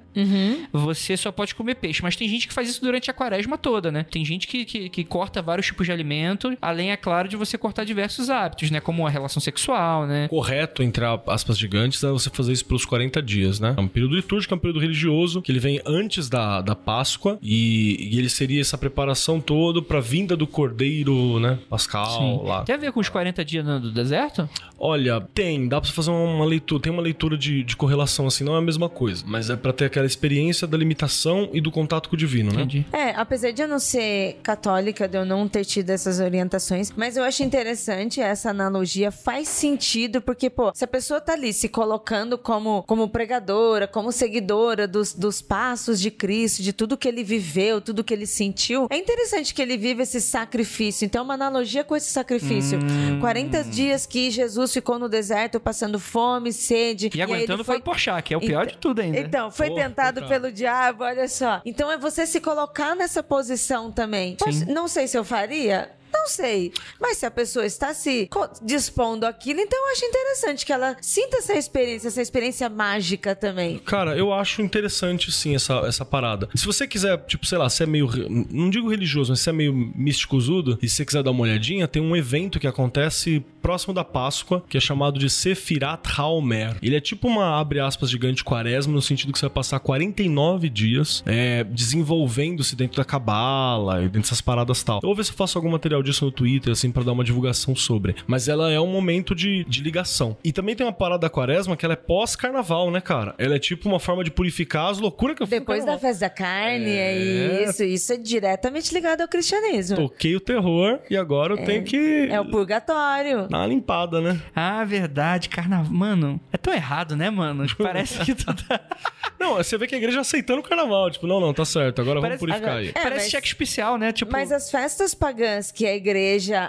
[0.73, 2.01] Você só pode comer peixe.
[2.01, 4.03] Mas tem gente que faz isso durante a quaresma toda, né?
[4.09, 7.57] Tem gente que, que, que corta vários tipos de alimento, além, é claro, de você
[7.57, 8.79] cortar diversos hábitos, né?
[8.79, 10.27] Como a relação sexual, né?
[10.27, 13.73] Correto, entre aspas gigantes, é você fazer isso pelos 40 dias, né?
[13.77, 17.37] É um período litúrgico, é um período religioso, que ele vem antes da, da Páscoa,
[17.41, 21.59] e, e ele seria essa preparação toda pra vinda do Cordeiro, né?
[21.69, 22.63] Pascal, lá.
[22.63, 24.49] Tem a ver com os 40 dias no- do deserto?
[24.79, 28.43] Olha, tem, dá pra você fazer uma leitura, tem uma leitura de, de correlação, assim,
[28.43, 31.71] não é a mesma coisa, mas é pra ter aquela experiência da limitação e do
[31.71, 32.61] contato com o divino, né?
[32.61, 32.85] Entendi.
[32.91, 37.17] É, apesar de eu não ser católica, de eu não ter tido essas orientações, mas
[37.17, 41.69] eu acho interessante essa analogia, faz sentido, porque, pô, se a pessoa tá ali se
[41.69, 47.23] colocando como, como pregadora, como seguidora dos, dos passos de Cristo, de tudo que ele
[47.23, 51.05] viveu, tudo que ele sentiu, é interessante que ele vive esse sacrifício.
[51.05, 52.79] Então, é uma analogia com esse sacrifício.
[53.19, 57.07] 40 dias que Jesus ficou no deserto passando fome, sede.
[57.07, 59.19] E ele aguentando foi Porchat, que é o pior de tudo ainda.
[59.19, 61.61] Então, foi tentado pelo diabo, olha só.
[61.65, 64.35] Então é você se colocar nessa posição também.
[64.35, 65.91] Posso- não sei se eu faria.
[66.27, 66.73] Não sei.
[66.99, 68.29] Mas se a pessoa está se
[68.61, 73.77] dispondo àquilo, então eu acho interessante que ela sinta essa experiência, essa experiência mágica também.
[73.79, 76.49] Cara, eu acho interessante sim essa, essa parada.
[76.53, 78.09] Se você quiser, tipo, sei lá, se é meio.
[78.51, 81.87] Não digo religioso, mas se é meio místicozudo, e se você quiser dar uma olhadinha,
[81.87, 86.75] tem um evento que acontece próximo da Páscoa, que é chamado de Sefirat Haomer.
[86.81, 90.69] Ele é tipo uma, abre aspas, gigante quaresma, no sentido que você vai passar 49
[90.69, 94.97] dias é, desenvolvendo-se dentro da cabala e dentro dessas paradas tal.
[95.01, 97.23] Eu vou ver se eu faço algum material disso no Twitter, assim, pra dar uma
[97.23, 98.15] divulgação sobre.
[98.25, 100.37] Mas ela é um momento de, de ligação.
[100.43, 103.33] E também tem uma parada da quaresma que ela é pós-carnaval, né, cara?
[103.37, 106.21] Ela é tipo uma forma de purificar as loucuras que eu fiz Depois da festa
[106.25, 107.63] da carne, é, É.
[107.69, 107.83] isso.
[107.83, 109.95] Isso é diretamente ligado ao cristianismo.
[109.97, 113.47] Toquei o terror e agora eu tenho que É o purgatório.
[113.47, 114.39] dar uma limpada, né?
[114.55, 115.91] Ah, verdade, carnaval.
[115.91, 117.65] Mano, é tão errado, né, mano?
[117.77, 118.79] Parece que tu tá...
[119.39, 121.11] Não, você vê que a igreja aceitando o carnaval.
[121.11, 122.01] Tipo, não, não, tá certo.
[122.01, 122.89] Agora Parece- vamos purificar agora- aí.
[122.89, 124.11] É, Parece mas- cheque especial, né?
[124.11, 126.06] Tipo, Mas as festas pagãs que a igreja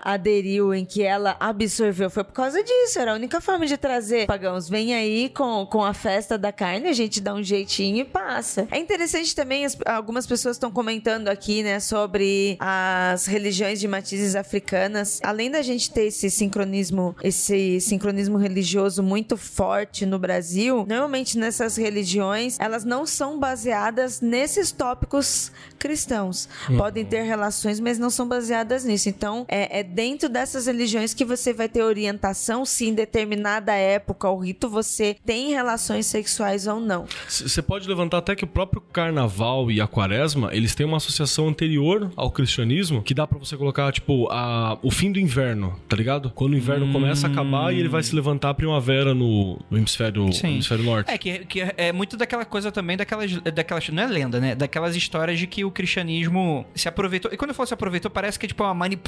[0.05, 2.99] aderiu, em que ela absorveu, foi por causa disso.
[2.99, 4.69] Era a única forma de trazer pagãos.
[4.69, 8.67] Vem aí com, com a festa da carne, a gente dá um jeitinho e passa.
[8.71, 14.35] É interessante também, as- algumas pessoas estão comentando aqui, né, sobre as religiões de matizes
[14.35, 15.21] africanas.
[15.23, 21.77] Além da gente ter esse sincronismo, esse sincronismo religioso muito forte no Brasil, normalmente nessas
[21.77, 26.49] religiões, elas não são baseadas nesses tópicos cristãos.
[26.77, 29.09] Podem ter relações, mas não são baseadas nisso.
[29.19, 34.29] Então, é, é dentro dessas religiões que você vai ter orientação se em determinada época
[34.29, 37.05] ou rito você tem relações sexuais ou não.
[37.29, 41.49] Você pode levantar até que o próprio carnaval e a quaresma, eles têm uma associação
[41.49, 45.97] anterior ao cristianismo que dá pra você colocar, tipo, a, o fim do inverno, tá
[45.97, 46.31] ligado?
[46.31, 49.79] Quando o inverno começa a acabar e ele vai se levantar a primavera no, no
[49.79, 50.55] hemisfério, Sim.
[50.55, 51.11] hemisfério norte.
[51.11, 53.89] É, que, que é muito daquela coisa também, daquelas, daquelas.
[53.89, 54.55] Não é lenda, né?
[54.55, 57.33] Daquelas histórias de que o cristianismo se aproveitou.
[57.33, 59.08] E quando eu falo se aproveitou, parece que é tipo uma manipulação,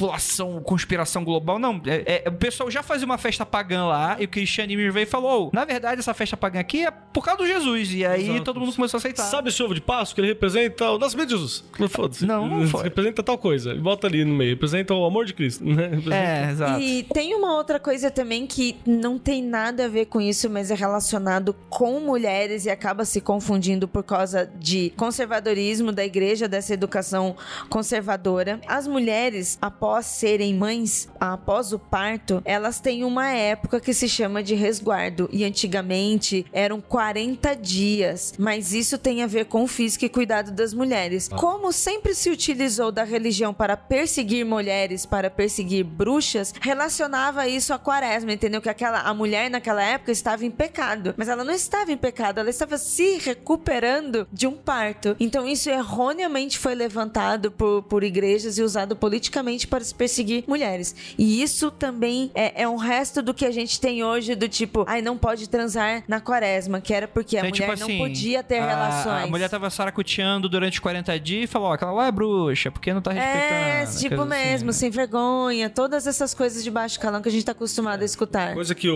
[0.63, 1.59] conspiração global.
[1.59, 5.03] Não, é, é- o pessoal já fazia uma festa pagã lá e o cristianismo veio
[5.03, 7.93] e falou: "Oh, na verdade, essa festa pagã aqui é por causa do Jesus.
[7.93, 8.43] E aí Exato.
[8.43, 9.23] todo mundo começou a aceitar.
[9.23, 11.63] Sabe esse ovo de Páscoa que ele representa o nascimento de Jesus?
[11.79, 12.25] Não foda-se.
[12.25, 12.65] Não, não.
[12.81, 13.73] Representa tal coisa.
[13.73, 14.51] E bota ali no meio.
[14.51, 15.63] Representa o amor de Cristo.
[15.65, 15.87] Né?
[15.87, 16.79] Representa- É, exato.
[16.81, 20.71] E tem uma outra coisa também que não tem nada a ver com isso, mas
[20.71, 26.73] é relacionado com mulheres e acaba se confundindo por causa de conservadorismo da igreja, dessa
[26.73, 27.35] educação
[27.69, 28.59] conservadora.
[28.67, 34.43] As mulheres, após serem mães, após o parto, elas têm uma época que se chama
[34.43, 35.27] de resguardo.
[35.31, 38.33] E antigamente eram 40 dias.
[38.37, 41.27] Mas isso tem a ver com o físico e cuidado das mulheres.
[41.27, 47.79] Como sempre se utilizou da religião para perseguir mulheres, para perseguir bruxas, relacionava isso à
[47.79, 48.61] quaresma, entendeu?
[48.61, 51.13] Que aquela, a mulher naquela época estava em pecado.
[51.17, 55.15] Mas ela não estava em pecado, ela estava se recuperando de um parto.
[55.19, 60.95] Então isso erroneamente foi levantado por, por igrejas e usado politicamente para se perseguir mulheres.
[61.17, 64.83] E isso também é, é um resto do que a gente tem hoje, do tipo,
[64.87, 67.97] ai, não pode transar na quaresma, que era porque a É, mulher tipo não assim,
[67.97, 69.23] podia ter a- relações.
[69.23, 72.93] A mulher tava saracuteando durante 40 dias e falou: Ó, aquela lá é bruxa, porque
[72.93, 73.51] não tá respeitando.
[73.53, 74.73] É, tipo assim, mesmo, né?
[74.73, 78.53] sem vergonha, todas essas coisas de baixo calão que a gente tá acostumado a escutar.
[78.53, 78.87] Coisa que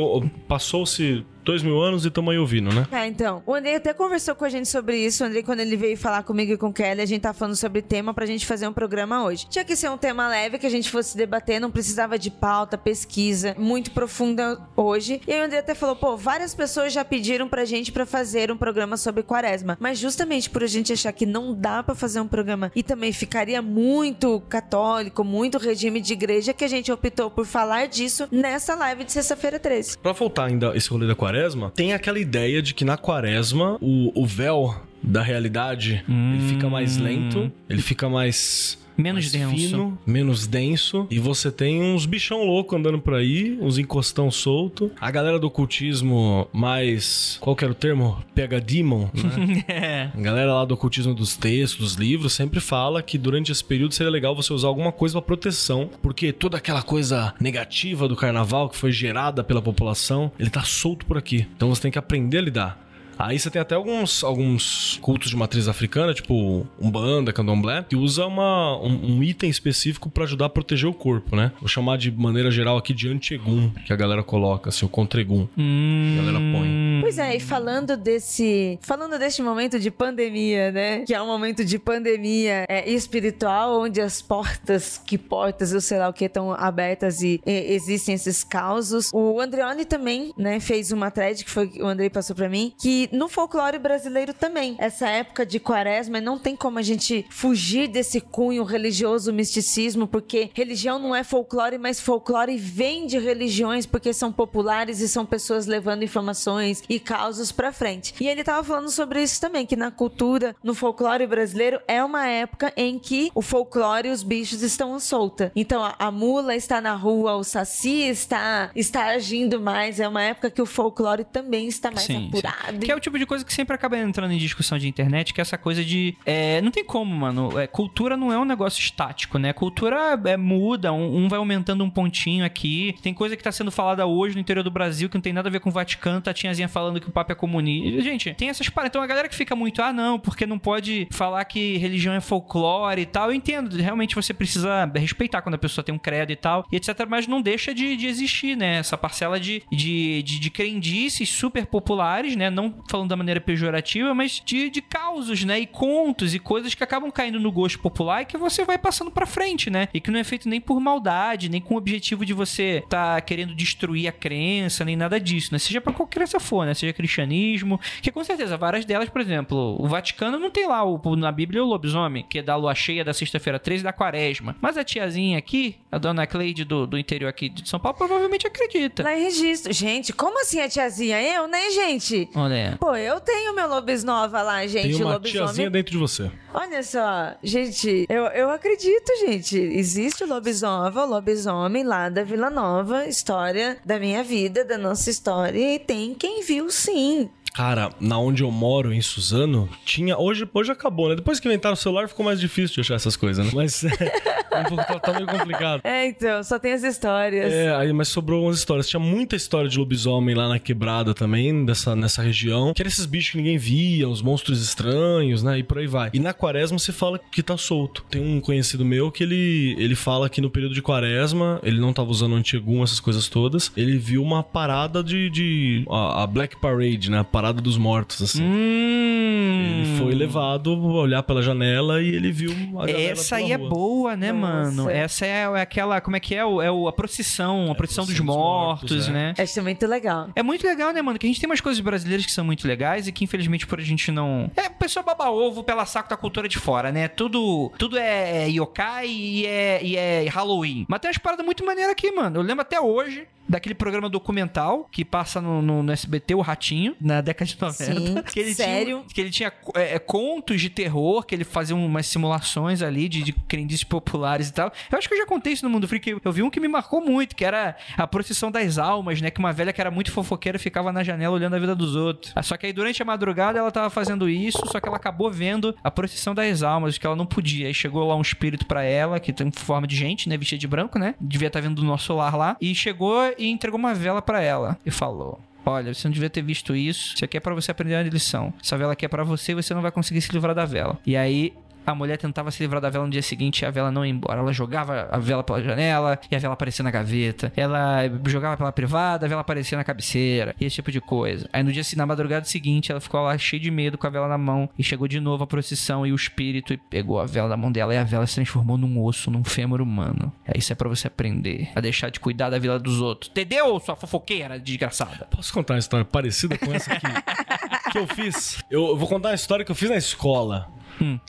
[0.47, 2.87] passou-se dois mil anos e estamos aí ouvindo, né?
[2.91, 5.23] É, então, o Andrei até conversou com a gente sobre isso.
[5.23, 7.55] O Andrei, quando ele veio falar comigo e com o Kelly, a gente tá falando
[7.55, 9.45] sobre tema pra gente fazer um programa hoje.
[9.49, 12.77] Tinha que ser um tema leve que a gente fosse debater, não precisava de pauta,
[12.77, 15.21] pesquisa muito profunda hoje.
[15.27, 18.51] E aí o Andrei até falou, pô, várias pessoas já pediram pra gente pra fazer
[18.51, 19.77] um programa sobre quaresma.
[19.79, 23.13] Mas justamente por a gente achar que não dá pra fazer um programa e também
[23.13, 28.73] ficaria muito católico, muito regime de igreja, que a gente optou por falar disso nessa
[28.75, 29.97] live de sexta-feira 13.
[29.99, 31.34] Pra voltar ainda esse rolê da quaresma,
[31.69, 36.97] tem aquela ideia de que na quaresma o, o véu da realidade ele fica mais
[36.97, 38.77] lento, ele fica mais.
[38.97, 39.55] Menos denso.
[39.55, 41.07] Fino, menos denso.
[41.09, 44.91] E você tem uns bichão louco andando por aí, uns encostão solto.
[44.99, 47.37] A galera do ocultismo mais.
[47.41, 48.23] Qual que era o termo?
[48.33, 49.63] Pega demon, né?
[49.75, 50.09] É.
[50.13, 53.93] A galera lá do ocultismo dos textos, dos livros, sempre fala que durante esse período
[53.93, 58.69] seria legal você usar alguma coisa pra proteção, porque toda aquela coisa negativa do carnaval
[58.69, 61.47] que foi gerada pela população, ele tá solto por aqui.
[61.55, 62.84] Então você tem que aprender a lidar.
[63.17, 68.25] Aí você tem até alguns, alguns cultos de matriz africana, tipo Umbanda, Candomblé, que usa
[68.25, 71.51] uma, um, um item específico pra ajudar a proteger o corpo, né?
[71.59, 75.47] Vou chamar de maneira geral aqui de antegum, que a galera coloca, assim, o contregum.
[75.57, 77.01] Hum, A galera põe.
[77.01, 78.77] Pois é, e falando desse.
[78.81, 80.99] Falando deste momento de pandemia, né?
[81.05, 85.99] Que é um momento de pandemia é, espiritual, onde as portas, que portas, eu sei
[85.99, 89.11] lá o que, estão abertas e, e existem esses causos.
[89.13, 92.73] O Andreoni também, né, fez uma thread que foi que o Andrei passou pra mim,
[92.79, 94.75] que E no folclore brasileiro também.
[94.77, 100.49] Essa época de quaresma, não tem como a gente fugir desse cunho religioso, misticismo, porque
[100.53, 105.65] religião não é folclore, mas folclore vem de religiões porque são populares e são pessoas
[105.65, 108.13] levando informações e causos para frente.
[108.19, 112.27] E ele tava falando sobre isso também, que na cultura, no folclore brasileiro, é uma
[112.27, 115.51] época em que o folclore e os bichos estão solta.
[115.55, 119.99] Então a, a mula está na rua, o saci está, está agindo mais.
[119.99, 122.27] É uma época que o folclore também está mais Sim, sim.
[122.27, 122.79] apurado.
[122.79, 125.41] Que é o tipo de coisa que sempre acaba entrando em discussão de internet, que
[125.41, 126.15] é essa coisa de.
[126.25, 127.59] é, não tem como, mano.
[127.59, 129.53] É, cultura não é um negócio estático, né?
[129.53, 132.95] Cultura é, muda, um, um vai aumentando um pontinho aqui.
[133.01, 135.49] Tem coisa que tá sendo falada hoje no interior do Brasil que não tem nada
[135.49, 138.01] a ver com o Vaticano, tá tiazinha falando que o Papa é comunista.
[138.01, 138.91] Gente, tem essas paradas.
[138.91, 142.21] Então a galera que fica muito, ah, não, porque não pode falar que religião é
[142.21, 143.29] folclore e tal.
[143.29, 146.75] Eu entendo, realmente você precisa respeitar quando a pessoa tem um credo e tal, e
[146.77, 147.05] etc.
[147.07, 148.77] Mas não deixa de, de existir, né?
[148.77, 152.49] Essa parcela de, de, de, de crendices super populares, né?
[152.49, 155.59] Não falando da maneira pejorativa, mas de, de causos, né?
[155.59, 159.11] E contos e coisas que acabam caindo no gosto popular e que você vai passando
[159.11, 159.87] pra frente, né?
[159.93, 163.19] E que não é feito nem por maldade, nem com o objetivo de você tá
[163.21, 165.59] querendo destruir a crença, nem nada disso, né?
[165.59, 166.73] Seja pra qual crença for, né?
[166.73, 171.15] Seja cristianismo, que com certeza várias delas, por exemplo, o Vaticano não tem lá o,
[171.15, 174.55] na Bíblia o lobisomem, que é da lua cheia da sexta-feira 13 da quaresma.
[174.61, 178.47] Mas a tiazinha aqui, a dona Cleide do, do interior aqui de São Paulo, provavelmente
[178.47, 179.03] acredita.
[179.03, 179.73] Lá em registro.
[179.73, 181.21] Gente, como assim a tiazinha?
[181.21, 182.29] Eu, né, gente?
[182.35, 182.74] Olha.
[182.79, 184.83] Pô, eu tenho meu lobisnova lá, gente.
[184.83, 185.45] Tem uma lobisomem.
[185.45, 186.31] tiazinha dentro de você.
[186.53, 189.57] Olha só, gente, eu, eu acredito, gente.
[189.57, 195.09] Existe o lobisomem, o lobisomem lá da Vila Nova, história da minha vida, da nossa
[195.09, 197.29] história, e tem quem viu sim.
[197.55, 200.17] Cara, na onde eu moro, em Suzano, tinha.
[200.17, 201.15] Hoje, hoje acabou, né?
[201.15, 203.51] Depois que inventaram o celular, ficou mais difícil de achar essas coisas, né?
[203.55, 205.79] Mas é, tá, tá meio complicado.
[205.85, 207.53] É, então, só tem as histórias.
[207.53, 208.89] É, aí, mas sobrou umas histórias.
[208.89, 212.73] Tinha muita história de lobisomem lá na quebrada também, dessa, nessa região.
[212.73, 215.57] Que eram esses bichos que ninguém via, os monstros estranhos, né?
[215.59, 216.09] E por aí vai.
[216.13, 218.03] E na quaresma você fala que tá solto.
[218.09, 221.93] Tem um conhecido meu que ele, ele fala que no período de quaresma, ele não
[221.93, 223.71] tava usando antigum, essas coisas todas.
[223.77, 225.29] Ele viu uma parada de.
[225.29, 227.19] de a, a Black Parade, né?
[227.19, 228.41] A parada dos mortos, assim.
[228.43, 229.83] Hum.
[229.85, 233.55] Ele foi levado a olhar pela janela e ele viu a janela Essa aí é
[233.55, 233.69] rua.
[233.69, 234.53] boa, né, Nossa.
[234.53, 234.89] mano?
[234.89, 236.43] Essa é, é aquela, como é que é?
[236.43, 239.11] O- É o, a procissão, a procissão dos procissão dos mortos, mortos, é.
[239.11, 239.33] né?
[239.37, 240.29] Acho muito legal.
[240.35, 241.19] É muito legal, né, mano?
[241.19, 243.79] Que a gente tem umas coisas brasileiras que são muito legais e que, infelizmente, por
[243.79, 244.49] a gente não.
[244.55, 247.07] É, o pessoal baba ovo pela saco da cultura de fora, né?
[247.07, 250.85] Tudo, tudo é yokai e é, e é Halloween.
[250.87, 252.37] Mas tem umas paradas muito maneiras aqui, mano.
[252.37, 256.95] Eu lembro até hoje daquele programa documental que passa no, no- no SBT, o Ratinho,
[256.99, 257.83] na década de 90.
[257.83, 258.97] Sim, que ele sério?
[258.99, 263.07] Tinha, que ele tinha é, é, contos de terror, que ele fazia umas simulações ali
[263.07, 264.71] de, de crendices populares e tal.
[264.91, 266.09] Eu acho que eu já contei isso no Mundo Freak.
[266.09, 269.29] Eu, eu vi um que me marcou muito, que era a procissão das almas, né?
[269.29, 272.31] Que uma velha que era muito fofoqueira ficava na janela olhando a vida dos outros.
[272.35, 275.29] Ah, Só que aí durante a madrugada ela tava fazendo isso, só que ela acabou
[275.31, 277.67] vendo a procissão das almas, que ela não podia.
[277.67, 280.37] Aí chegou lá um espírito pra ela, que tem forma de gente, né?
[280.37, 281.15] Vestida de branco, né?
[281.19, 282.57] Devia estar vindo do nosso lar lá.
[282.61, 284.77] E chegou e entregou uma vela pra ela.
[284.85, 287.15] E falou: Olha, você não devia ter visto isso.
[287.15, 288.53] Isso aqui é pra você aprender uma lição.
[288.63, 290.99] Essa vela aqui é pra você e você não vai conseguir se livrar da vela.
[291.05, 291.53] E aí.
[291.85, 294.11] A mulher tentava se livrar da vela no dia seguinte e a vela não ia
[294.11, 294.39] embora.
[294.39, 297.51] Ela jogava a vela pela janela e a vela aparecia na gaveta.
[297.55, 300.55] Ela jogava pela privada, a vela aparecia na cabeceira.
[300.59, 301.47] E esse tipo de coisa.
[301.53, 304.27] Aí no dia na madrugada seguinte, ela ficou lá cheia de medo com a vela
[304.27, 304.69] na mão.
[304.77, 307.71] E chegou de novo a procissão e o espírito e pegou a vela da mão
[307.71, 307.93] dela.
[307.93, 310.33] E a vela se transformou num osso, num fêmur humano.
[310.45, 313.29] É, isso é pra você aprender a deixar de cuidar da vida dos outros.
[313.29, 315.27] Entendeu, sua fofoqueira desgraçada?
[315.29, 317.05] Posso contar uma história parecida com essa aqui?
[317.91, 318.63] que eu fiz?
[318.69, 320.69] Eu vou contar uma história que eu fiz na escola.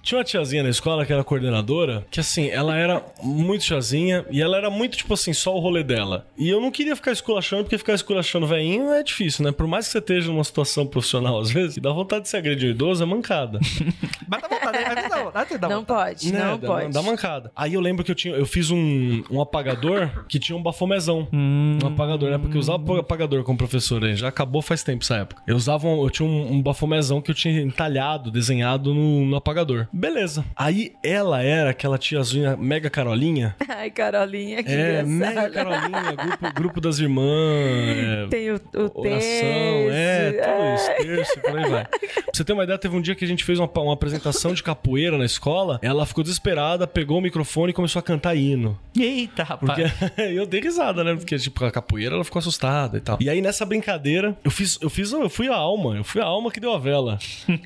[0.02, 4.40] Tinha uma tiazinha na escola que era coordenadora, que assim, ela era muito tiazinha e
[4.40, 6.26] ela era muito, tipo assim, só o rolê dela.
[6.38, 9.52] E eu não queria ficar esculachando, porque ficar esculachando veinho é difícil, né?
[9.52, 12.68] Por mais que você esteja numa situação profissional, às vezes, dá vontade de se agredir
[12.68, 13.59] um idoso, é mancada.
[14.29, 16.20] Mas dá vontade, mas dá vontade, dá Não vontade.
[16.20, 16.44] pode, Né?
[16.44, 16.92] não dá, pode.
[16.92, 17.52] Dá mancada.
[17.55, 21.29] Aí eu lembro que eu tinha, eu fiz um, um apagador que tinha um bafomezão.
[21.33, 21.79] Hum.
[21.83, 22.38] Um apagador, né?
[22.38, 24.16] Porque eu usava apagador como professor aí.
[24.16, 25.42] Já acabou faz tempo essa época.
[25.46, 29.37] Eu usava, um- eu tinha um, um bafomezão que eu tinha entalhado, desenhado no, no
[29.37, 29.56] apagador.
[29.92, 30.45] Beleza.
[30.57, 33.55] Aí ela era aquela tiazinha mega carolinha.
[33.69, 37.27] Ai, Carolinha, que É, mega carolinha, grupo, grupo das irmãs.
[37.27, 40.97] é, Tem o, o Oração, terço, é, tudo isso, ai.
[40.97, 41.85] terço, por aí vai.
[41.87, 42.01] Pra
[42.33, 44.62] você ter uma ideia, teve um dia que a gente fez uma, uma apresentação de
[44.62, 48.79] capoeira na escola, ela ficou desesperada, pegou o microfone e começou a cantar hino.
[48.99, 49.92] Eita, rapaz.
[49.92, 51.14] Porque eu dei risada, né?
[51.14, 53.19] Porque, tipo, a capoeira ela ficou assustada e tal.
[53.21, 56.25] E aí, nessa brincadeira, eu fiz, eu fiz, eu fui a alma, eu fui a
[56.25, 57.19] alma que deu a vela.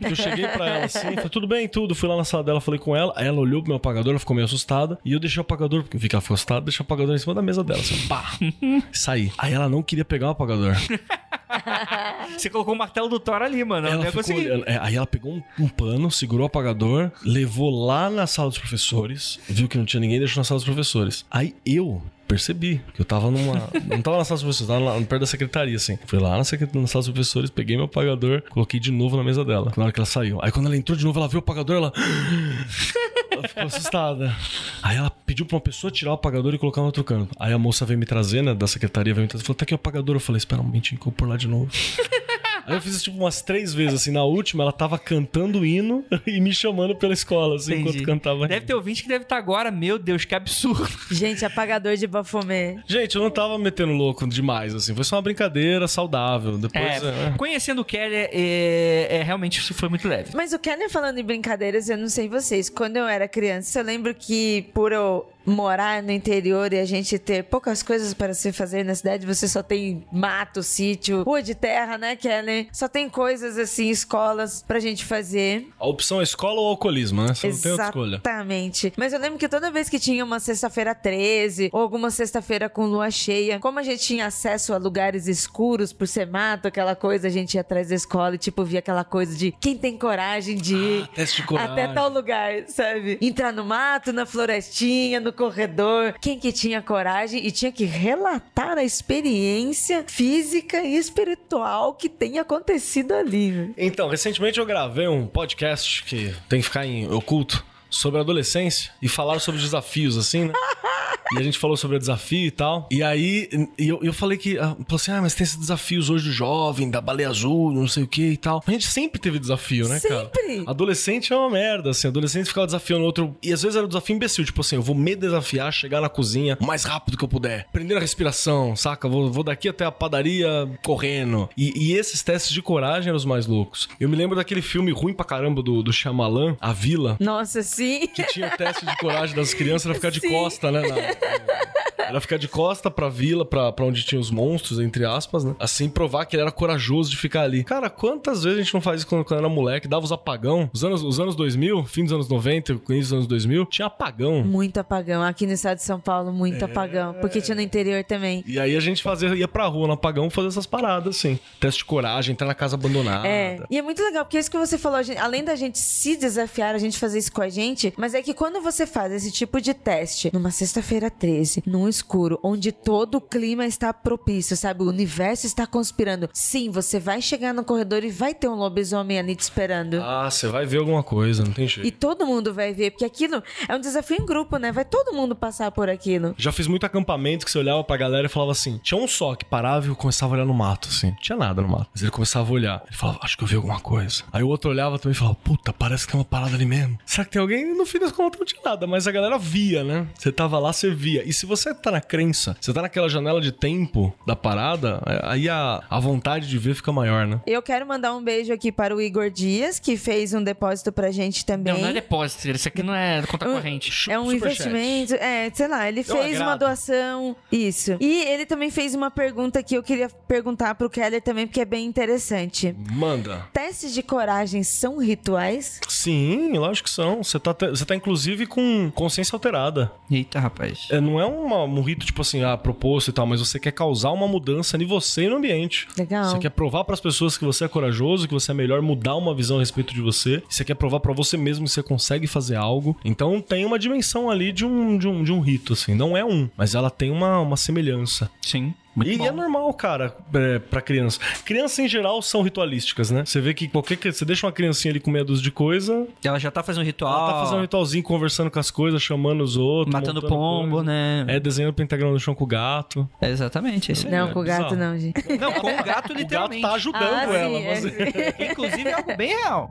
[0.03, 1.79] Eu cheguei pra ela assim, falei, tudo bem, tudo.
[1.94, 3.12] Fui lá na sala dela, falei com ela.
[3.16, 4.98] Aí ela olhou pro meu apagador, ela ficou meio assustada.
[5.04, 7.14] E eu deixei o apagador, porque eu vi que ela ficou assustada, deixei o apagador
[7.14, 8.32] em cima da mesa dela, assim, pá.
[8.92, 9.32] Saí.
[9.38, 10.74] Aí ela não queria pegar o apagador.
[12.36, 13.88] Você colocou o martelo do Thor ali, mano.
[13.88, 14.40] Ela ficou conseguir.
[14.40, 14.64] olhando.
[14.66, 18.58] É, aí ela pegou um, um pano, segurou o apagador, levou lá na sala dos
[18.58, 21.24] professores, viu que não tinha ninguém, deixou na sala dos professores.
[21.30, 23.68] Aí eu percebi que eu tava numa.
[23.87, 25.98] não tava na sala dos professores, tava lá, perto da secretaria, assim.
[26.06, 26.72] Fui lá na, secret...
[26.74, 29.92] na sala dos professores, peguei meu apagador, coloquei de novo na mesa dela, na hora
[29.92, 30.38] que ela saiu.
[30.42, 31.92] Aí quando ela entrou de novo, ela viu o apagador, ela.
[33.31, 34.35] ela ficou assustada.
[34.83, 37.35] Aí ela pediu pra uma pessoa tirar o apagador e colocar no outro canto.
[37.38, 39.74] Aí a moça veio me trazer, né, da secretaria, veio me trazer, falou: tá aqui
[39.74, 40.16] o apagador.
[40.16, 41.70] Eu falei: espera um momentinho que eu vou pôr lá de novo.
[42.71, 44.10] Aí eu fiz isso tipo umas três vezes, assim.
[44.10, 47.98] Na última, ela tava cantando o hino e me chamando pela escola, assim, Entendi.
[47.98, 48.48] enquanto cantava.
[48.48, 49.71] Deve ter ouvinte que deve estar agora.
[49.71, 50.88] Meu Deus, que absurdo.
[51.10, 52.79] Gente, apagador de bafomê.
[52.87, 54.94] Gente, eu não tava metendo louco demais, assim.
[54.94, 56.58] Foi só uma brincadeira saudável.
[56.58, 57.02] Depois.
[57.02, 57.35] É, é.
[57.37, 60.31] conhecendo o Keller, é, é, realmente isso foi muito leve.
[60.35, 62.68] Mas o Keller falando em brincadeiras, eu não sei vocês.
[62.68, 67.18] Quando eu era criança, eu lembro que por eu morar no interior e a gente
[67.18, 71.54] ter poucas coisas para se fazer na cidade, você só tem mato, sítio, rua de
[71.54, 72.66] terra, né, Keller?
[72.72, 75.66] Só tem coisas assim, escolas pra gente fazer.
[75.78, 77.34] A opção é escola ou alcoolismo, né?
[77.34, 78.14] Você não tem outra escolha.
[78.16, 78.92] Exatamente.
[78.96, 82.86] Mas eu lembro que toda vez que tinha uma sexta-feira 13 ou alguma sexta-feira com
[82.86, 87.26] lua cheia, como a gente tinha acesso a lugares escuros por ser mato, aquela coisa,
[87.26, 90.56] a gente ia atrás da escola e tipo via aquela coisa de quem tem coragem
[90.56, 91.72] de ir Ah, teste de coragem.
[91.72, 93.18] até tal lugar, sabe?
[93.20, 96.14] Entrar no mato, na florestinha, no corredor.
[96.20, 102.38] Quem que tinha coragem e tinha que relatar a experiência física e espiritual que tem
[102.38, 103.72] acontecido ali.
[103.76, 109.08] Então, recentemente eu gravei um podcast que tem que ficar em oculto sobre adolescência e
[109.08, 110.52] falaram sobre desafios, assim, né?
[111.35, 112.88] E a gente falou sobre o desafio e tal.
[112.90, 114.58] E aí, e eu, eu falei que.
[114.58, 117.87] ah, Falou assim: ah, mas tem esses desafios hoje do jovem, da baleia azul, não
[117.87, 118.62] sei o que e tal.
[118.66, 120.31] A gente sempre teve desafio, né, cara?
[120.35, 120.64] Sempre.
[120.66, 122.08] Adolescente é uma merda, assim.
[122.08, 123.37] Adolescente ficava desafiando outro.
[123.42, 124.44] E às vezes era um desafio imbecil.
[124.44, 127.66] Tipo assim, eu vou me desafiar, chegar na cozinha o mais rápido que eu puder.
[127.72, 129.08] Prender a respiração, saca?
[129.08, 130.48] Vou, vou daqui até a padaria
[130.83, 131.48] correndo.
[131.56, 133.88] E, e esses testes de coragem eram os mais loucos.
[134.00, 137.16] Eu me lembro daquele filme ruim pra caramba do, do Shyamalan, A Vila.
[137.20, 138.06] Nossa, sim.
[138.08, 140.28] Que tinha teste de coragem das crianças, era ficar de Sim.
[140.31, 140.81] costa, né?
[140.81, 141.19] na-
[141.98, 145.54] era ficar de costa pra vila, pra, pra onde tinha os monstros, entre aspas, né?
[145.60, 147.62] Assim, provar que ele era corajoso de ficar ali.
[147.62, 149.87] Cara, quantas vezes a gente não faz isso quando, quando era moleque?
[149.87, 150.68] Dava os apagão.
[150.73, 154.42] Os anos, os anos 2000, fim dos anos 90, início dos anos 2000, tinha apagão.
[154.42, 155.23] Muito apagão.
[155.23, 157.14] Aqui no estado de São Paulo, muito apagão.
[157.21, 158.42] Porque tinha no interior também.
[158.46, 161.38] E aí a gente fazia, ia pra rua no apagão fazer essas paradas, assim.
[161.60, 163.27] Teste de coragem, entrar na casa abandonada.
[163.29, 166.16] É, e é muito legal, porque isso que você falou, gente- além da gente se
[166.16, 169.31] desafiar, a gente fazer isso com a gente, mas é que quando você faz esse
[169.31, 174.83] tipo de teste numa sexta-feira 13, num escuro, onde todo o clima está propício, sabe?
[174.83, 176.29] O universo está conspirando.
[176.33, 180.00] Sim, você vai chegar no corredor e vai ter um lobisomem ali te esperando.
[180.02, 181.87] Ah, você vai ver alguma coisa, não tem jeito.
[181.87, 184.73] E todo mundo vai ver, porque aquilo é um desafio em grupo, né?
[184.73, 186.35] Vai todo mundo passar por aquilo.
[186.38, 189.35] Já fiz muito acampamento que você olhava pra galera e falava assim: tinha um só
[189.35, 191.08] que parava e começava a olhar no mato, assim.
[191.11, 191.88] Não tinha nada no mato.
[191.92, 192.83] Mas ele começava a olhar.
[192.87, 194.23] Ele falava, acho que eu vi alguma coisa.
[194.33, 196.98] Aí o outro olhava também e falava, puta, parece que tem uma parada ali mesmo.
[197.04, 197.77] Será que tem alguém?
[197.77, 200.06] No fim das contas não tinha nada, mas a galera via, né?
[200.19, 201.22] Você tava lá, você via.
[201.26, 205.20] E se você tá na crença, você tá naquela janela de tempo da parada, é,
[205.24, 207.40] aí a, a vontade de ver fica maior, né?
[207.46, 211.10] Eu quero mandar um beijo aqui para o Igor Dias, que fez um depósito pra
[211.10, 211.72] gente também.
[211.74, 214.10] Não, não é depósito, isso aqui não é conta Um- corrente.
[214.10, 217.96] É um investimento, é, sei lá, ele É fez uma doação, isso.
[218.00, 221.64] E ele também fez uma pergunta que eu queria perguntar pro Keller também, porque é
[221.64, 222.74] bem interessante.
[222.90, 223.46] Manda.
[223.52, 225.80] Testes de coragem são rituais?
[225.88, 227.22] Sim, lógico que são.
[227.22, 229.90] Você tá, você tá inclusive com consciência alterada.
[230.10, 230.79] Eita, rapaz.
[230.88, 233.72] É, não é uma- um rito tipo assim, ah, proposto e tal, mas você quer
[233.72, 235.87] causar uma mudança em você e no ambiente.
[235.98, 236.24] Legal.
[236.26, 239.35] Você quer provar pras pessoas que você é corajoso, que você é melhor, mudar uma
[239.35, 240.42] visão a respeito de você.
[240.48, 242.96] Você quer provar pra você mesmo que você consegue fazer algo.
[243.04, 245.94] Então tem uma dimensão ali de um, de um, de um rito, assim.
[245.94, 248.31] Não é um, mas ela tem uma, uma semelhança.
[248.40, 248.72] Sim.
[248.94, 249.26] Muito E bom.
[249.26, 251.20] é normal, cara, é, pra criança.
[251.44, 253.24] Crianças em geral são ritualísticas, né?
[253.24, 253.96] Você vê que qualquer.
[253.96, 256.82] que- Você deixa uma criancinha ali com meia dúzia de coisa, Ela já tá fazendo
[256.82, 257.12] um ritual.
[257.24, 259.92] ela tá fazendo um ritualzinho, conversando com as coisas, chamando os outros.
[259.92, 260.84] Matando pombo, coisa.
[260.90, 261.24] né?
[261.28, 263.08] É, desenhando pentagrama no chão com o gato.
[263.20, 264.12] É exatamente, é isso aí.
[264.12, 265.22] Não, é com o gato não, gente.
[265.38, 266.62] Não, com o gato, O gato literalmente.
[266.62, 267.58] tá ajudando Ah, sim, ela.
[267.58, 267.70] é.
[267.70, 268.50] Mas...
[268.50, 269.70] Inclusive, é algo bem real.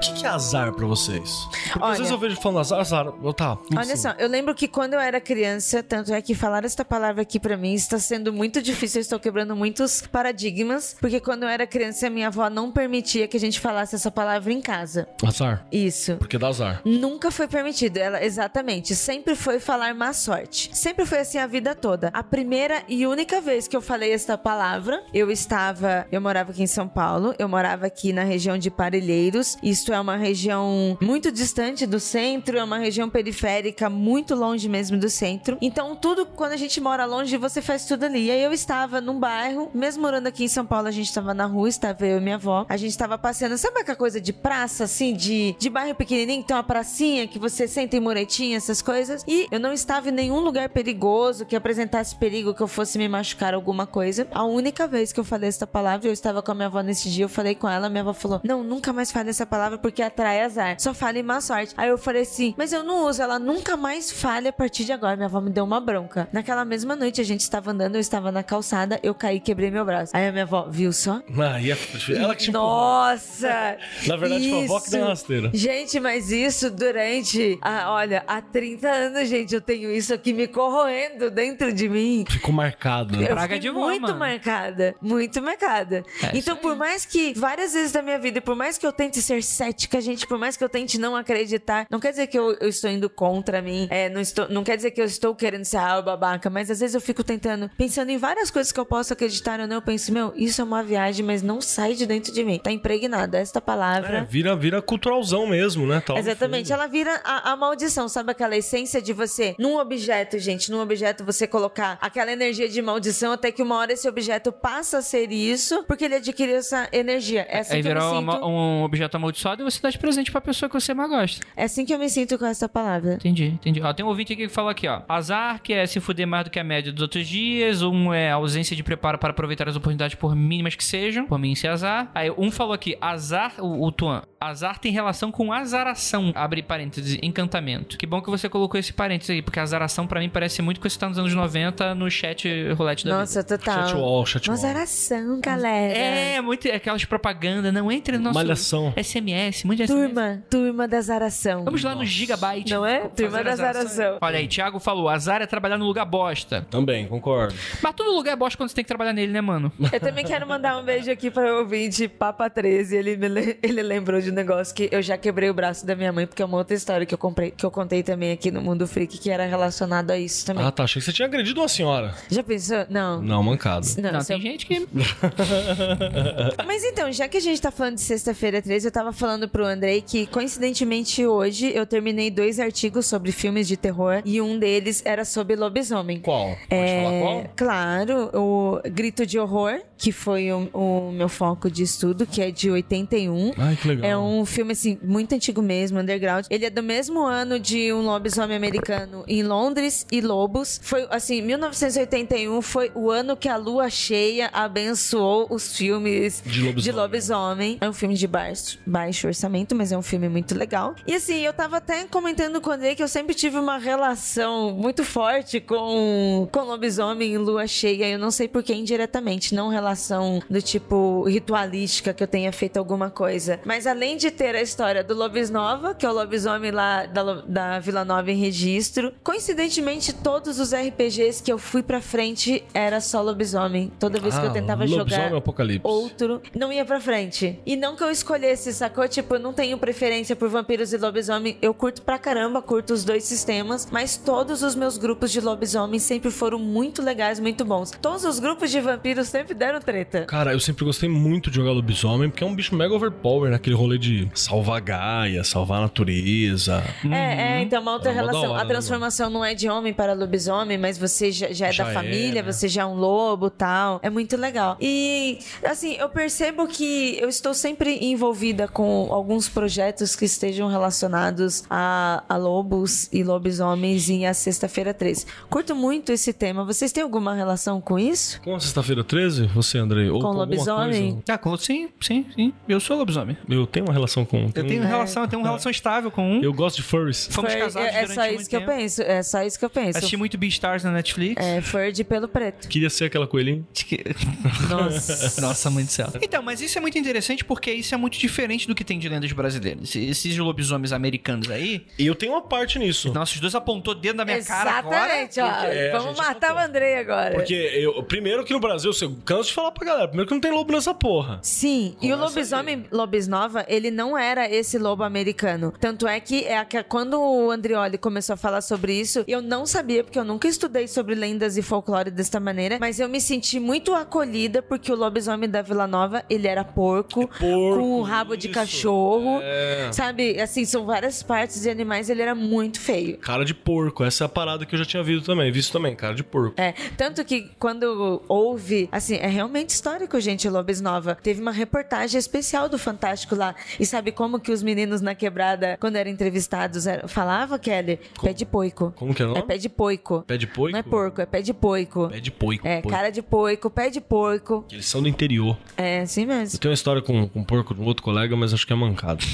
[0.00, 1.30] Que, que é azar pra vocês?
[1.72, 3.06] Porque Olha- às vezes eu vejo falando azar, azar.
[3.22, 3.56] Eu, tá.
[3.76, 7.22] Olha só, eu lembro que quando eu era criança, tanto é que falar esta palavra
[7.22, 11.48] aqui pra mim está sendo muito difícil, eu estou quebrando muitos paradigmas, porque quando eu
[11.48, 15.08] era criança, minha avó não permitia que a gente falasse essa palavra em casa.
[15.26, 15.66] Azar.
[15.70, 16.16] Isso.
[16.16, 16.80] Porque dá azar.
[16.84, 18.94] Nunca foi permitido, ela exatamente.
[18.94, 20.70] Sempre foi falar má sorte.
[20.72, 22.10] Sempre foi assim a vida toda.
[22.12, 26.62] A primeira e única vez que eu falei esta palavra, eu estava, eu morava aqui
[26.62, 29.56] em São Paulo, eu morava aqui na região de Parelheiros.
[29.62, 34.98] Isto é uma região muito distante do centro, é uma região periférica muito longe mesmo
[34.98, 35.58] do centro.
[35.60, 38.26] Então tudo quando a gente mora longe, você faz tudo ali.
[38.26, 41.34] E aí eu estava num bairro, mesmo morando aqui em São Paulo, a gente estava
[41.34, 42.66] na rua, estava eu e minha avó.
[42.68, 46.48] A gente estava passeando, sabe aquela coisa de praça assim, de, de bairro pequenininho, que
[46.48, 49.24] tem uma pracinha que você senta em muretinha, essas coisas.
[49.26, 53.08] E eu não estava em nenhum lugar perigoso que apresentasse perigo que eu fosse me
[53.08, 54.26] machucar alguma coisa.
[54.32, 57.10] A única vez que eu falei essa palavra, eu estava com a minha avó nesse
[57.10, 60.02] dia, eu falei com ela, minha avó falou: "Não, nunca mais fale essa palavra porque
[60.02, 60.76] atrai azar.
[60.78, 61.74] Só fale má sorte".
[61.76, 64.92] Aí eu falei assim: "Mas eu não uso, ela nunca mais fale a partir de
[64.92, 65.16] agora".
[65.16, 66.28] Minha avó me deu uma bronca.
[66.32, 69.70] Naquela mesma noite a gente estava andando, eu estava na calçada, eu caí, e quebrei
[69.70, 70.16] meu braço.
[70.16, 71.20] Aí a minha avó, viu só?
[71.38, 71.76] Ah, e a-
[72.16, 72.50] ela que te.
[72.52, 73.76] Nossa!
[74.06, 75.22] Na verdade, foi a avó que deu uma Isso.
[75.22, 75.50] rasteira.
[75.54, 77.58] Gente, mas isso durante.
[77.62, 82.24] ah, olha, há 30 anos, gente, eu tenho isso aqui me corroendo dentro de mim.
[82.28, 83.24] Ficou marcado, né?
[83.24, 84.18] Eu Praga fiquei de vó, muito mano.
[84.18, 86.04] marcada, muito marcada.
[86.22, 88.86] É então, isso por mais que várias vezes da minha vida, e por mais que
[88.86, 92.26] eu tente ser cética, gente, por mais que eu tente não acreditar, não quer dizer
[92.26, 95.04] que eu, eu estou indo contra mim, é, não, estou, não quer dizer que eu
[95.04, 98.72] estou querendo ser a babaca, mas às vezes eu fico tentando, pensando em várias coisas
[98.72, 101.60] que eu posso acreditar ou não, eu penso, meu, isso é uma viagem, mas não
[101.60, 102.58] sai de dentro de mim.
[102.58, 104.24] Tá impregnada esta É, palavra.
[104.28, 106.00] vira, vira culturalzão mesmo, né?
[106.04, 110.70] Tá Exatamente, ela vira a, a maldição, sabe aquela essência de você, num objeto, gente,
[110.70, 114.98] num objeto você colocar aquela energia de maldição até que uma hora esse objeto passa
[114.98, 117.46] a ser isso, porque ele adquiriu essa energia.
[117.48, 118.18] É eu me virou sinto.
[118.18, 121.46] uma- um objeto amaldiçoado e você dá de presente pra pessoa que você mais gosta.
[121.56, 123.14] É assim que eu me sinto com essa palavra.
[123.14, 123.80] Entendi, entendi.
[123.82, 125.02] Ó, tem um ouvinte aqui que falou aqui, ó.
[125.08, 127.82] Azar, que é se fuder mais do que a média dos outros dias.
[127.82, 131.26] Um é ausência de preparo para aproveitar as oportunidades por mínimas que sejam.
[131.26, 132.10] Por mim, isso é azar.
[132.14, 134.22] Aí um falou aqui, azar, o, o Tuan.
[134.40, 136.32] Azar tem relação com azaração.
[136.34, 137.98] Abre parênteses, encantamento.
[137.98, 140.88] Que bom que você colocou esse parênteses aí, porque azaração pra mim parece muito com
[140.88, 143.20] você tá nos anos 90 no chat roulette da vida.
[143.20, 143.86] Nossa, total.
[143.86, 144.56] Chatwall, chatwall.
[144.56, 145.92] Uma zaração, galera.
[145.92, 147.72] É, muito aquelas propagandas.
[147.72, 148.94] Não entre no nosso Malhação.
[148.96, 149.88] SMS, muito SMS.
[150.08, 151.64] Turma, turma da zaração.
[151.64, 152.70] Vamos lá no Gigabyte.
[152.72, 153.08] Não é?
[153.08, 153.82] Turma da azaração.
[153.88, 154.18] zaração.
[154.20, 156.66] Olha aí, Thiago falou: azar é trabalhar no lugar bosta.
[156.70, 157.54] Também, concordo.
[157.82, 159.72] Mas todo lugar é bosta quando você tem que trabalhar nele, né, mano?
[159.92, 162.96] Eu também quero mandar um beijo aqui para o ouvinte Papa 13.
[162.96, 165.94] Ele, me le- ele lembrou de um negócio que eu já quebrei o braço da
[165.94, 168.50] minha mãe, porque é uma outra história que eu, comprei, que eu contei também aqui
[168.50, 170.64] no Mundo Freak, que era relacionado a isso também.
[170.64, 170.84] Ah, tá.
[170.84, 172.14] Achei que você tinha agredido uma senhora.
[172.30, 172.86] Já pensou?
[172.88, 173.20] Não.
[173.22, 173.86] Não, mancado.
[173.98, 174.86] Não, Não, se eu- tem gente que.
[176.66, 179.64] Mas então, já que a gente tá falando de sexta-feira 13, eu tava falando pro
[179.64, 185.02] Andrei que, coincidentemente, hoje eu terminei dois artigos sobre filmes de terror e um deles
[185.04, 186.20] era sobre lobisomem.
[186.20, 186.48] Qual?
[186.48, 187.44] Pode É, falar qual?
[187.56, 192.50] Claro, o Grito de Horror, que foi o, o meu foco de estudo, que é
[192.50, 193.52] de 81.
[193.58, 194.10] Ai, que legal.
[194.10, 196.46] É um filme, assim, muito antigo mesmo, underground.
[196.50, 200.80] Ele é do mesmo ano de um lobisomem americano em Londres e Lobos.
[200.82, 206.82] Foi, assim, 1981 foi o ano que a lua cheia abençoou os filmes De lobisomem.
[206.82, 207.78] de lobisomem.
[207.80, 210.94] É um filme de baixo, baixo orçamento, mas é um filme muito legal.
[211.06, 214.72] E assim, eu tava até comentando com o Andrei que eu sempre tive uma relação
[214.72, 218.08] muito forte com, com lobisomem em lua cheia.
[218.08, 222.76] Eu não sei por que indiretamente, não relação do tipo ritualística que eu tenha feito
[222.78, 223.60] alguma coisa.
[223.64, 227.78] Mas além de ter a história do Lobisnova, que é o lobisomem lá da, da
[227.78, 233.20] Vila Nova em registro, coincidentemente todos os RPGs que eu fui pra frente era só
[233.22, 233.92] lobisomem.
[233.98, 235.86] Toda vez que eu Ah, tentava jogar Apocalipse.
[235.86, 237.58] outro, não ia pra frente.
[237.66, 239.06] E não que eu escolhesse, sacou?
[239.10, 241.56] Tipo, eu não tenho preferência por vampiros e lobisomem.
[241.60, 245.98] Eu curto pra caramba, curto os dois sistemas, mas todos os meus grupos de lobisomem
[245.98, 247.90] sempre foram muito legais, muito bons.
[248.00, 250.24] Todos os grupos de vampiros sempre deram treta.
[250.26, 253.74] Cara, eu sempre gostei muito de jogar lobisomem, porque é um bicho mega overpower, naquele
[253.76, 256.82] rolê de salvar Gaia, salvar a natureza.
[257.10, 258.50] É, é, então uma outra É da relação.
[258.52, 261.72] hora, a né, transformação não é de homem para lobisomem, mas você já, já é
[261.72, 262.52] Já da é, família, né?
[262.52, 263.98] você já é um lobo tal.
[264.02, 264.76] É muito legal.
[264.80, 271.64] E, assim, eu percebo que eu estou sempre envolvida com alguns projetos que estejam relacionados
[271.70, 275.26] a, a lobos e lobisomens e a Sexta-feira 13.
[275.48, 276.64] Curto muito esse tema.
[276.64, 278.40] Vocês têm alguma relação com isso?
[278.42, 280.08] Com a sexta-feira 13, você, Andrei?
[280.10, 281.12] Ou Com alguma lobisomem?
[281.12, 281.22] coisa?
[281.28, 282.52] Ah, com- sim, sim, sim.
[282.68, 283.36] Eu sou lobisomem.
[283.48, 284.46] Eu tenho uma relação com um.
[284.54, 286.42] Eu tenho um- relação, eu tenho uma relação estável com um.
[286.42, 287.28] Eu gosto de furries.
[287.30, 288.72] Fomos Fur- casados é, é durante só isso que eu tempo.
[288.72, 289.02] penso.
[289.02, 289.98] É só isso que eu penso.
[289.98, 291.44] Assisti muito Beastars na Netflix.
[291.44, 292.68] É, fur de pelo preto.
[292.68, 293.64] Queria ser aquela coelhinha.
[294.68, 295.40] Nossa.
[295.40, 296.18] Nossa, muito certo.
[296.22, 299.08] Então, mas isso é muito interessante porque isso é muito diferente do que tem de
[299.08, 299.94] lendas brasileiras.
[299.94, 301.86] Esses lobisomens americanos aí.
[301.96, 303.12] E eu tenho uma parte nisso.
[303.12, 305.22] Nossa, os dois apontou o dedo na minha cara agora.
[305.22, 305.72] Exatamente, ó.
[305.72, 307.34] É, Vamos matar o Andrei agora.
[307.34, 310.40] Porque eu, primeiro que no Brasil, eu canso de falar pra galera, primeiro que não
[310.40, 311.38] tem lobo nessa porra.
[311.40, 315.72] Sim, e o lobisomem Lobisnova, ele não era esse lobo americano.
[315.78, 319.66] Tanto é que, é que quando o Andrioli começou a falar sobre isso, eu não
[319.66, 323.60] sabia, porque eu nunca estudei sobre lendas e folclore desta maneira, mas eu me senti
[323.60, 328.02] muito acolhida porque o lobisomem da Vila Nova, ele era porco, É porco, com o
[328.02, 328.58] rabo de isso.
[328.80, 329.40] Cachorro.
[329.42, 329.90] É.
[329.92, 333.18] Sabe, assim, são várias partes de animais, ele era muito feio.
[333.18, 335.94] Cara de porco, essa é a parada que eu já tinha visto também, visto também,
[335.94, 336.54] cara de porco.
[336.60, 341.16] É, tanto que quando houve, assim, é realmente histórico, gente, Lobis Nova.
[341.22, 343.54] Teve uma reportagem especial do Fantástico lá.
[343.78, 347.98] E sabe como que os meninos na quebrada, quando eram entrevistados, era, falava, Kelly?
[348.22, 348.92] Pé de poico.
[348.96, 349.46] Como que é o É nome?
[349.46, 350.22] pé de poico.
[350.26, 350.72] Pé de poico?
[350.72, 352.08] Não é porco, é pé de poico.
[352.08, 352.66] Pé de poico.
[352.66, 352.88] É, poico.
[352.88, 354.64] cara de poico, pé de porco.
[354.70, 355.56] Eles são do interior.
[355.76, 356.58] É, assim Eu mesmo.
[356.58, 359.24] tenho uma história com, com porco de um outro colega, mas acho que é mancado.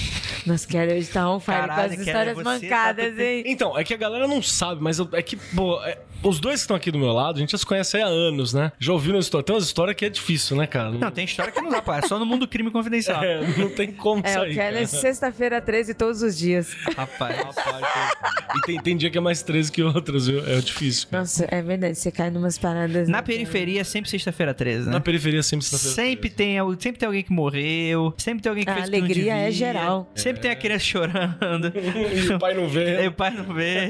[0.47, 3.43] Nossa, Kelly hoje tá on fire Caralho, com as Kelly, histórias você mancadas, tá- hein?
[3.47, 6.57] Então, é que a galera não sabe, mas eu- é que, pô, é- os dois
[6.57, 8.73] que estão aqui do meu lado, a gente já se conhece há anos, né?
[8.79, 9.45] Já ouviram a história?
[9.45, 10.91] Tem umas histórias que é difícil, né, cara?
[10.91, 11.93] Não, tem história que não dá, pô.
[11.93, 13.23] É só no mundo crime confidencial.
[13.23, 14.53] É, não tem como É, sair.
[14.53, 14.87] é cara.
[14.87, 16.75] sexta-feira 13 todos os dias.
[16.97, 17.37] Rapaz.
[18.57, 20.45] E tem, tem dia que é mais 13 que outros, viu?
[20.47, 21.09] É difícil.
[21.09, 21.23] cara.
[21.23, 23.09] Nossa, é verdade, você cai numas paradas.
[23.09, 24.93] Na né, periferia é sempre sexta-feira 13, né?
[24.93, 28.71] Na periferia sempre está Sempre tem, sempre tem alguém que morreu, sempre tem alguém que
[28.71, 30.11] A fez o que não alegria é geral.
[30.15, 31.73] Sempre tem a criança chorando.
[32.17, 33.05] E o pai não vê.
[33.05, 33.89] E o pai não vê.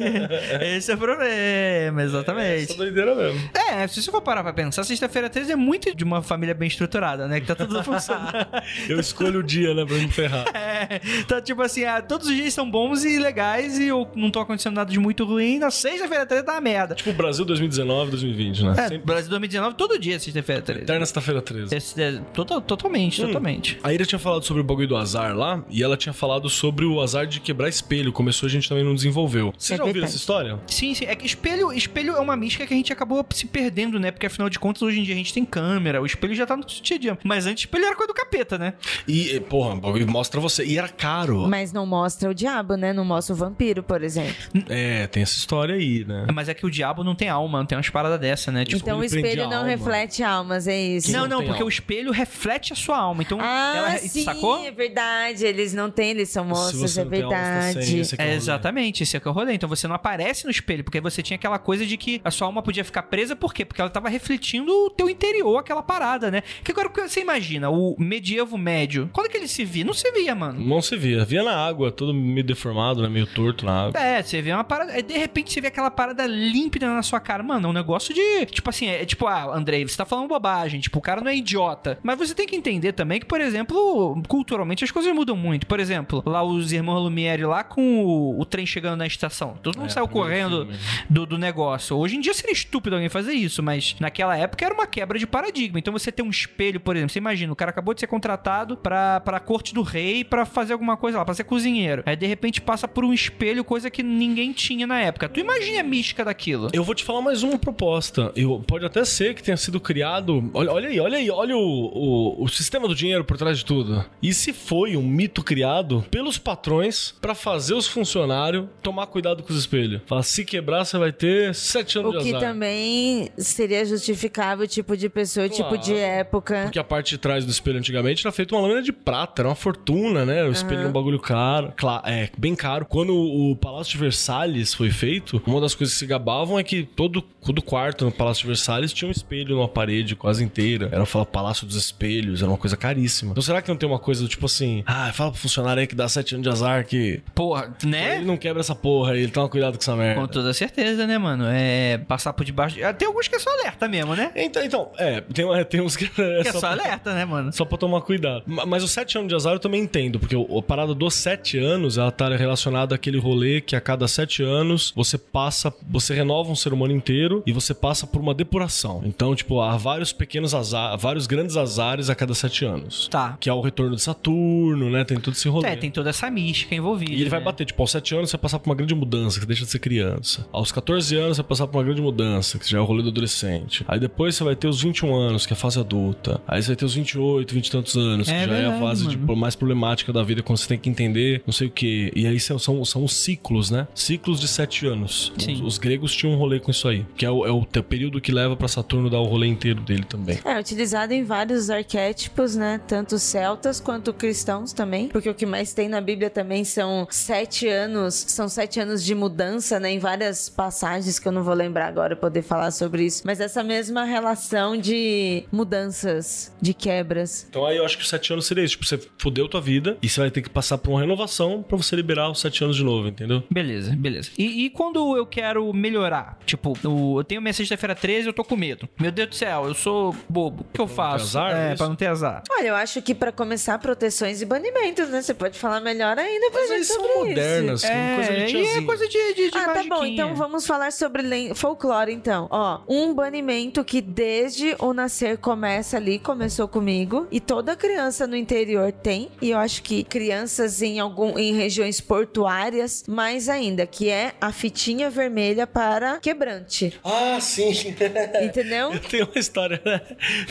[0.76, 2.64] Esse é o problema, exatamente.
[2.64, 3.50] Essa doideira mesmo.
[3.54, 6.68] É, se você for parar pra pensar, sexta-feira 13 é muito de uma família bem
[6.68, 7.40] estruturada, né?
[7.40, 8.46] Que tá tudo funcionando.
[8.88, 10.44] Eu escolho o dia, né, pra me ferrar.
[10.56, 14.30] É, tá tipo assim, ah, todos os dias são bons e legais e eu não
[14.30, 15.58] tô acontecendo nada de muito ruim.
[15.58, 16.94] Na sexta-feira 13 tá uma merda.
[16.94, 18.70] Tipo, Brasil 2019, 2020, né?
[18.76, 20.82] É, Sempre Brasil 2019, todo dia é sexta-feira 13.
[20.82, 21.74] eterna sexta-feira 13.
[21.74, 23.78] Esse é, total, totalmente, totalmente.
[23.82, 26.84] A Ira tinha falado sobre o bagulho do azar lá, e ela tinha falado sobre
[26.84, 28.12] o azar de quebrar espelho.
[28.12, 29.52] Começou, a gente também não desenvolveu.
[29.56, 30.58] Você É já ouviu essa história?
[30.66, 31.04] Sim, sim.
[31.06, 34.10] É que espelho, espelho é uma mística que a gente acabou se perdendo, né?
[34.10, 36.56] Porque afinal de contas, hoje em dia a gente tem câmera, o espelho já tá
[36.56, 37.18] no dia a dia.
[37.24, 38.74] Mas antes, espelho era coisa do capeta, né?
[39.06, 40.64] E, porra, o mostra você.
[40.64, 41.46] E era caro.
[41.48, 42.92] Mas não mostra o diabo, né?
[42.92, 44.34] Não mostra o vampiro, por exemplo.
[44.68, 46.26] É, tem essa história aí, né?
[46.32, 48.64] Mas é que o diabo não tem alma, não tem umas paradas dessa, né?
[48.64, 49.68] Tipo, então o espelho não alma.
[49.68, 51.12] reflete almas, é isso.
[51.12, 51.66] não, não não, porque alma.
[51.66, 53.22] o espelho reflete a sua alma.
[53.22, 54.64] Então, Ah, ela sim, sacou?
[54.64, 55.44] é verdade.
[55.44, 57.98] Eles não têm, eles são monstros, é não tem alma, tá sem, verdade.
[58.00, 59.52] esse é o É, exatamente, esse é que é o rolê.
[59.52, 62.46] Então você não aparece no espelho, porque você tinha aquela coisa de que a sua
[62.46, 63.64] alma podia ficar presa, por quê?
[63.64, 66.42] Porque ela tava refletindo o teu interior, aquela parada, né?
[66.64, 69.84] Que agora você imagina, o medievo médio, quando que ele se via?
[69.84, 70.60] Não se via, mano.
[70.60, 71.24] Não se via.
[71.24, 73.08] Via na água, todo meio deformado, né?
[73.08, 74.00] Meio torto na água.
[74.00, 74.92] É, você vê uma parada.
[74.92, 77.42] aí, De repente você vê aquela parada límpida na sua cara.
[77.42, 78.46] Mano, é um negócio de.
[78.46, 80.80] Tipo assim, é tipo, ah, Andrei, você tá falando bobagem.
[80.80, 81.98] Tipo, o cara não é idiota.
[82.02, 85.66] Mas você tem que entender também que, por exemplo, culturalmente as coisas mudam muito.
[85.66, 89.56] Por exemplo, lá os irmãos Lumière lá com o, o trem chegando na estação.
[89.62, 90.78] Todo mundo É, saiu correndo filme.
[91.10, 91.85] do, do negócio.
[91.94, 95.26] Hoje em dia seria estúpido alguém fazer isso, mas naquela época era uma quebra de
[95.26, 95.78] paradigma.
[95.78, 98.76] Então você tem um espelho, por exemplo, você imagina, o cara acabou de ser contratado
[98.76, 102.02] pra, pra corte do rei pra fazer alguma coisa lá, pra ser cozinheiro.
[102.06, 105.28] Aí de repente passa por um espelho, coisa que ninguém tinha na época.
[105.28, 106.70] Tu imagina a mística daquilo.
[106.72, 108.32] Eu vou te falar mais uma proposta.
[108.34, 110.50] Eu, pode até ser que tenha sido criado.
[110.54, 113.64] Olha, olha aí, olha aí, olha o, o, o sistema do dinheiro por trás de
[113.64, 114.04] tudo.
[114.22, 119.52] E se foi um mito criado pelos patrões pra fazer os funcionários tomar cuidado com
[119.52, 120.00] os espelhos?
[120.06, 122.40] Fala, se quebrar, você vai ter sete anos O de que azar.
[122.48, 126.62] também seria justificável, tipo de pessoa, tipo de época.
[126.64, 129.48] Porque a parte de trás do espelho antigamente era feita uma lâmina de prata, era
[129.48, 130.44] uma fortuna, né?
[130.44, 132.86] O espelho era um bagulho caro, cla- é, bem caro.
[132.86, 136.82] Quando o Palácio de Versalhes foi feito, uma das coisas que se gabavam é que
[136.82, 140.88] todo, todo quarto no Palácio de Versalhes tinha um espelho numa parede quase inteira.
[140.92, 143.30] Era falar Palácio dos Espelhos, era uma coisa caríssima.
[143.32, 145.86] Então será que não tem uma coisa do tipo assim, ah, fala pro funcionário aí
[145.86, 148.16] que dá sete anos de azar que Porra, né?
[148.16, 150.20] ele não quebra essa porra aí, ele toma cuidado com essa merda.
[150.20, 151.44] Com toda certeza, né, mano?
[151.46, 151.65] É
[152.08, 152.78] passar por debaixo.
[152.84, 154.30] Ah, Tem alguns que é só alerta mesmo, né?
[154.34, 157.14] Então, então, é, tem, uma- tem uns que é Que é só só pra- alerta,
[157.14, 157.52] né, mano?
[157.52, 158.42] Só pra tomar cuidado.
[158.46, 161.58] Ma- Mas os sete anos de azar eu também entendo, porque a parada dos sete
[161.58, 166.50] anos, ela tá relacionada àquele rolê que a cada sete anos você passa, você renova
[166.50, 169.02] um ser humano inteiro e você passa por uma depuração.
[169.04, 173.08] Então, tipo, há vários pequenos azares, vários grandes azares a cada sete anos.
[173.08, 173.36] Tá.
[173.40, 175.04] Que é o retorno de Saturno, né?
[175.04, 175.68] Tem todo esse rolê.
[175.68, 177.12] É, tem toda essa mística envolvida.
[177.12, 177.44] E ele vai né?
[177.44, 179.70] bater, tipo, aos 7 anos você vai passar por uma grande mudança, que deixa de
[179.70, 180.46] ser criança.
[180.52, 183.02] Aos 14 anos você vai passar por uma grande mudança, que já é o rolê
[183.02, 183.84] do adolescente.
[183.88, 186.40] Aí depois você vai ter os 21 anos, que é a fase adulta.
[186.46, 188.78] Aí você vai ter os 28, 20 e tantos anos, que É já é a
[188.78, 189.16] fase mano.
[189.16, 192.12] tipo, mais problemática da vida, quando você tem que entender não sei o que.
[192.14, 193.86] E aí são, são, são os ciclos, né?
[193.94, 195.32] Ciclos de sete anos.
[195.38, 195.54] Sim.
[195.54, 197.04] Os, os gregos tinham um rolê com isso aí.
[197.16, 199.80] Que é o, é o teu período que leva pra Saturno dar o rolê inteiro
[199.80, 200.38] dele também.
[200.44, 202.80] É utilizado em vários arquétipos, né?
[202.86, 205.08] Tanto celtas quanto cristãos também.
[205.08, 208.14] Porque o que mais tem na Bíblia também são sete anos.
[208.14, 209.92] São sete anos de mudança, né?
[209.92, 213.22] Em várias passagens que eu não vou lembrar agora poder falar sobre isso.
[213.24, 217.46] Mas essa mesma relação de mudanças, de quebras.
[217.48, 218.72] Então aí eu acho que os sete anos seria isso.
[218.72, 221.76] Tipo, você fudeu tua vida e você vai ter que passar por uma renovação pra
[221.76, 223.42] você liberar os sete anos de novo, entendeu?
[223.50, 224.30] Beleza, beleza.
[224.36, 226.38] E, e quando eu quero melhorar?
[226.44, 228.88] Tipo, eu, tenho minha sexta-feira 13 eu tô com medo.
[229.00, 230.62] Meu Deus do céu, eu sou bobo.
[230.68, 231.38] O que eu faço?
[231.38, 231.78] azar, é, isso?
[231.78, 232.42] pra não ter azar.
[232.50, 235.22] Olha, eu acho que pra começar, proteções e banimentos, né?
[235.22, 237.18] Você pode falar melhor ainda pra Mas gente são sobre isso.
[237.26, 240.04] modernas, que é coisa de e é coisa de, de, de Ah, tá bom.
[240.04, 241.22] Então vamos falar sobre
[241.54, 242.48] folclore, então.
[242.50, 247.26] Ó, um banimento que desde o nascer começa ali, começou comigo.
[247.30, 249.28] E toda criança no interior tem.
[249.40, 254.52] E eu acho que crianças em algum em regiões portuárias, mais ainda, que é a
[254.52, 256.94] fitinha vermelha para quebrante.
[257.04, 257.72] Ah, sim.
[258.42, 258.92] Entendeu?
[258.92, 260.00] Eu tenho uma história, né?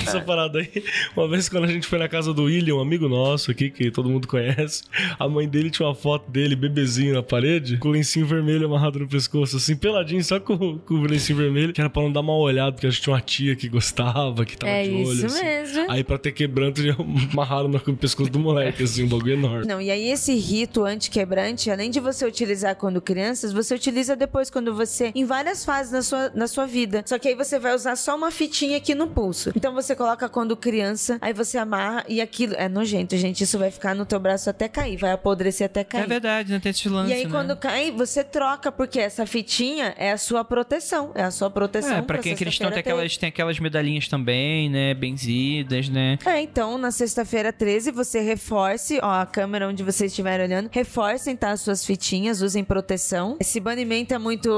[0.01, 0.84] Essa parada aí.
[1.15, 3.91] Uma vez quando a gente foi na casa do William, um amigo nosso aqui, que
[3.91, 4.84] todo mundo conhece,
[5.17, 8.99] a mãe dele tinha uma foto dele, bebezinho na parede, com o lencinho vermelho amarrado
[8.99, 12.22] no pescoço, assim, peladinho, só com, com o lencinho vermelho, que era pra não dar
[12.22, 15.03] mal olhado, porque a gente tinha uma tia que gostava, que tava É de olho.
[15.13, 15.43] isso assim.
[15.45, 15.91] mesmo.
[15.91, 16.93] Aí pra ter quebranto, já
[17.32, 19.66] amarraram no pescoço do moleque, assim, um bagulho enorme.
[19.68, 24.49] Não, e aí esse rito antiquebrante, além de você utilizar quando crianças, você utiliza depois
[24.49, 27.03] quando você em várias fases na sua, na sua vida.
[27.05, 29.51] Só que aí você vai usar só uma fitinha aqui no pulso.
[29.55, 33.72] Então você coloca quando criança, aí você amarra e aquilo é nojento, gente, isso vai
[33.72, 36.03] ficar no teu braço até cair, vai apodrecer até cair.
[36.03, 37.30] É verdade, não tem esse lance, E aí, né?
[37.32, 41.12] quando cai, você troca, porque essa fitinha é a sua proteção.
[41.14, 41.97] É a sua proteção.
[41.97, 44.93] É, pra quem cristão tem aquelas, tem aquelas medalhinhas também, né?
[44.93, 46.18] Benzidas, né?
[46.26, 51.36] É, então, na sexta-feira 13, você reforce, ó, a câmera onde você estiver olhando, reforcem,
[51.36, 53.36] tá, as suas fitinhas, usem proteção.
[53.38, 54.49] Esse banimento é muito,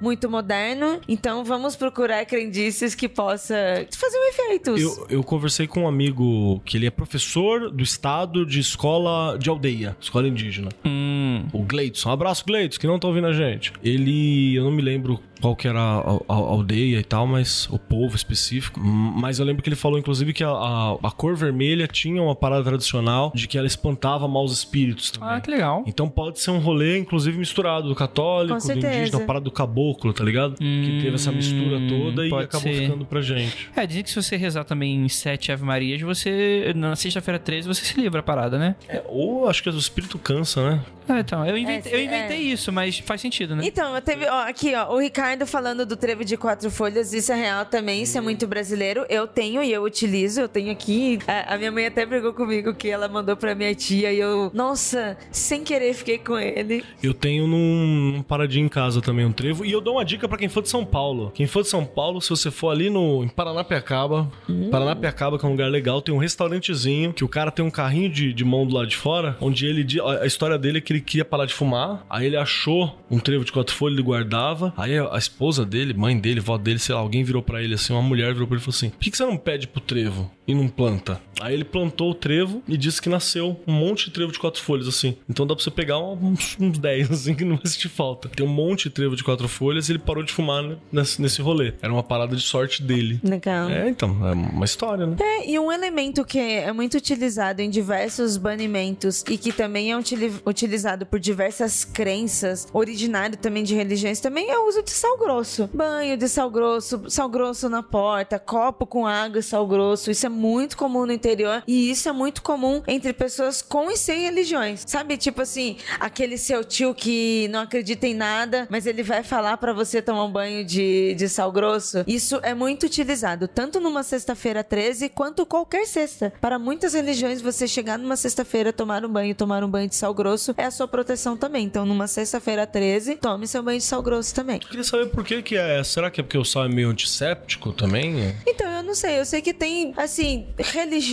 [0.00, 3.54] muito moderno, então vamos procurar crendices que possa
[3.96, 4.76] fazer um efeito.
[4.76, 9.48] Eu, eu conversei com um amigo que ele é professor do estado de escola de
[9.48, 10.70] aldeia, escola indígena.
[10.84, 11.46] Hum.
[11.52, 12.08] O Gleidson.
[12.08, 13.72] Um abraço, Gleidson, que não tá ouvindo a gente.
[13.84, 17.68] Ele, eu não me lembro qual que era a, a- a aldeia e tal, mas
[17.70, 18.80] o povo específico.
[18.80, 22.22] Hum, Mas eu lembro que ele falou, inclusive, que a, a, a cor vermelha tinha
[22.22, 25.28] uma parada tradicional de que ela espantava maus espíritos também.
[25.28, 25.84] Ah, que legal.
[25.86, 29.50] Então pode ser um rolê, inclusive, misturado do católico, Com do indígena, a parada do
[29.50, 30.54] caboclo, tá ligado?
[30.56, 32.80] que teve essa mistura toda e Hum, acabou ser.
[32.82, 33.68] ficando pra gente.
[33.76, 36.72] É, dizem que se você rezar também em sete Ave Marias, você.
[36.74, 38.76] Na sexta-feira 13, você se livra a parada, né?
[38.88, 40.80] É, ou acho que o espírito cansa, né?
[41.08, 41.46] É, então.
[41.46, 42.40] Eu inventei, É, eu inventei é.
[42.40, 43.62] isso, mas faz sentido, né?
[43.64, 47.32] Então, eu teve, ó, aqui, ó, o Ricardo falando do trevo de quatro folhas, isso
[47.32, 49.04] é real também, isso é muito brasileiro.
[49.08, 51.18] Eu tenho e eu utilizo, eu tenho aqui.
[51.26, 54.50] A, a minha mãe até brigou comigo que ela mandou pra minha tia e eu,
[54.54, 56.84] nossa, sem querer fiquei com ele.
[57.02, 59.64] Eu tenho num, num paradinho em casa também um trevo.
[59.64, 61.30] E eu dou uma dica pra quem for de São Paulo.
[61.34, 64.30] Quem for de São Paulo, se você for ali no em Paranapiacaba,
[64.70, 68.08] Paranapiacaba, que é um lugar legal, tem um restaurantezinho que o cara tem um carrinho
[68.10, 69.86] de, de mão do lado de fora, onde ele.
[70.20, 72.04] a história dele é que ele queria parar de fumar.
[72.08, 74.72] Aí ele achou um trevo de quatro folhas, ele guardava.
[74.76, 77.92] Aí a, esposa dele, mãe dele, vó dele, sei lá, alguém virou pra ele assim,
[77.92, 79.80] uma mulher virou pra ele e falou assim: Por que, que você não pede pro
[79.80, 81.20] trevo e não planta?
[81.40, 84.62] Aí ele plantou o trevo e disse que nasceu um monte de trevo de quatro
[84.62, 85.16] folhas, assim.
[85.28, 88.28] Então dá pra você pegar uns, uns 10, assim, que não vai sentir falta.
[88.28, 91.20] Tem um monte de trevo de quatro folhas e ele parou de fumar né, nesse,
[91.20, 91.74] nesse rolê.
[91.82, 93.20] Era uma parada de sorte dele.
[93.22, 93.68] Legal.
[93.68, 95.16] É, então, é uma história, né?
[95.20, 99.96] É, e um elemento que é muito utilizado em diversos banimentos e que também é
[99.98, 105.18] utili- utilizado por diversas crenças, originário também de religiões, também é o uso de sal
[105.18, 105.68] grosso.
[105.72, 110.10] Banho de sal grosso, sal grosso na porta, copo com água e sal grosso.
[110.10, 113.96] Isso é muito comum no interior e isso é muito comum entre pessoas com e
[113.96, 114.84] sem religiões.
[114.86, 119.56] Sabe, tipo assim, aquele seu tio que não acredita em nada, mas ele vai falar
[119.56, 122.04] pra você tomar um banho de, de sal grosso.
[122.06, 126.32] Isso é muito utilizado, tanto numa sexta-feira 13 quanto qualquer sexta.
[126.40, 130.12] Para muitas religiões, você chegar numa sexta-feira, tomar um banho, tomar um banho de sal
[130.12, 131.64] grosso é a sua proteção também.
[131.64, 134.60] Então, numa sexta-feira 13, tome seu banho de sal grosso também.
[134.62, 135.82] Eu queria saber por que que é.
[135.82, 138.34] Será que é porque o sal é meio antisséptico também?
[138.46, 140.46] Então, eu não sei, eu sei que tem, assim,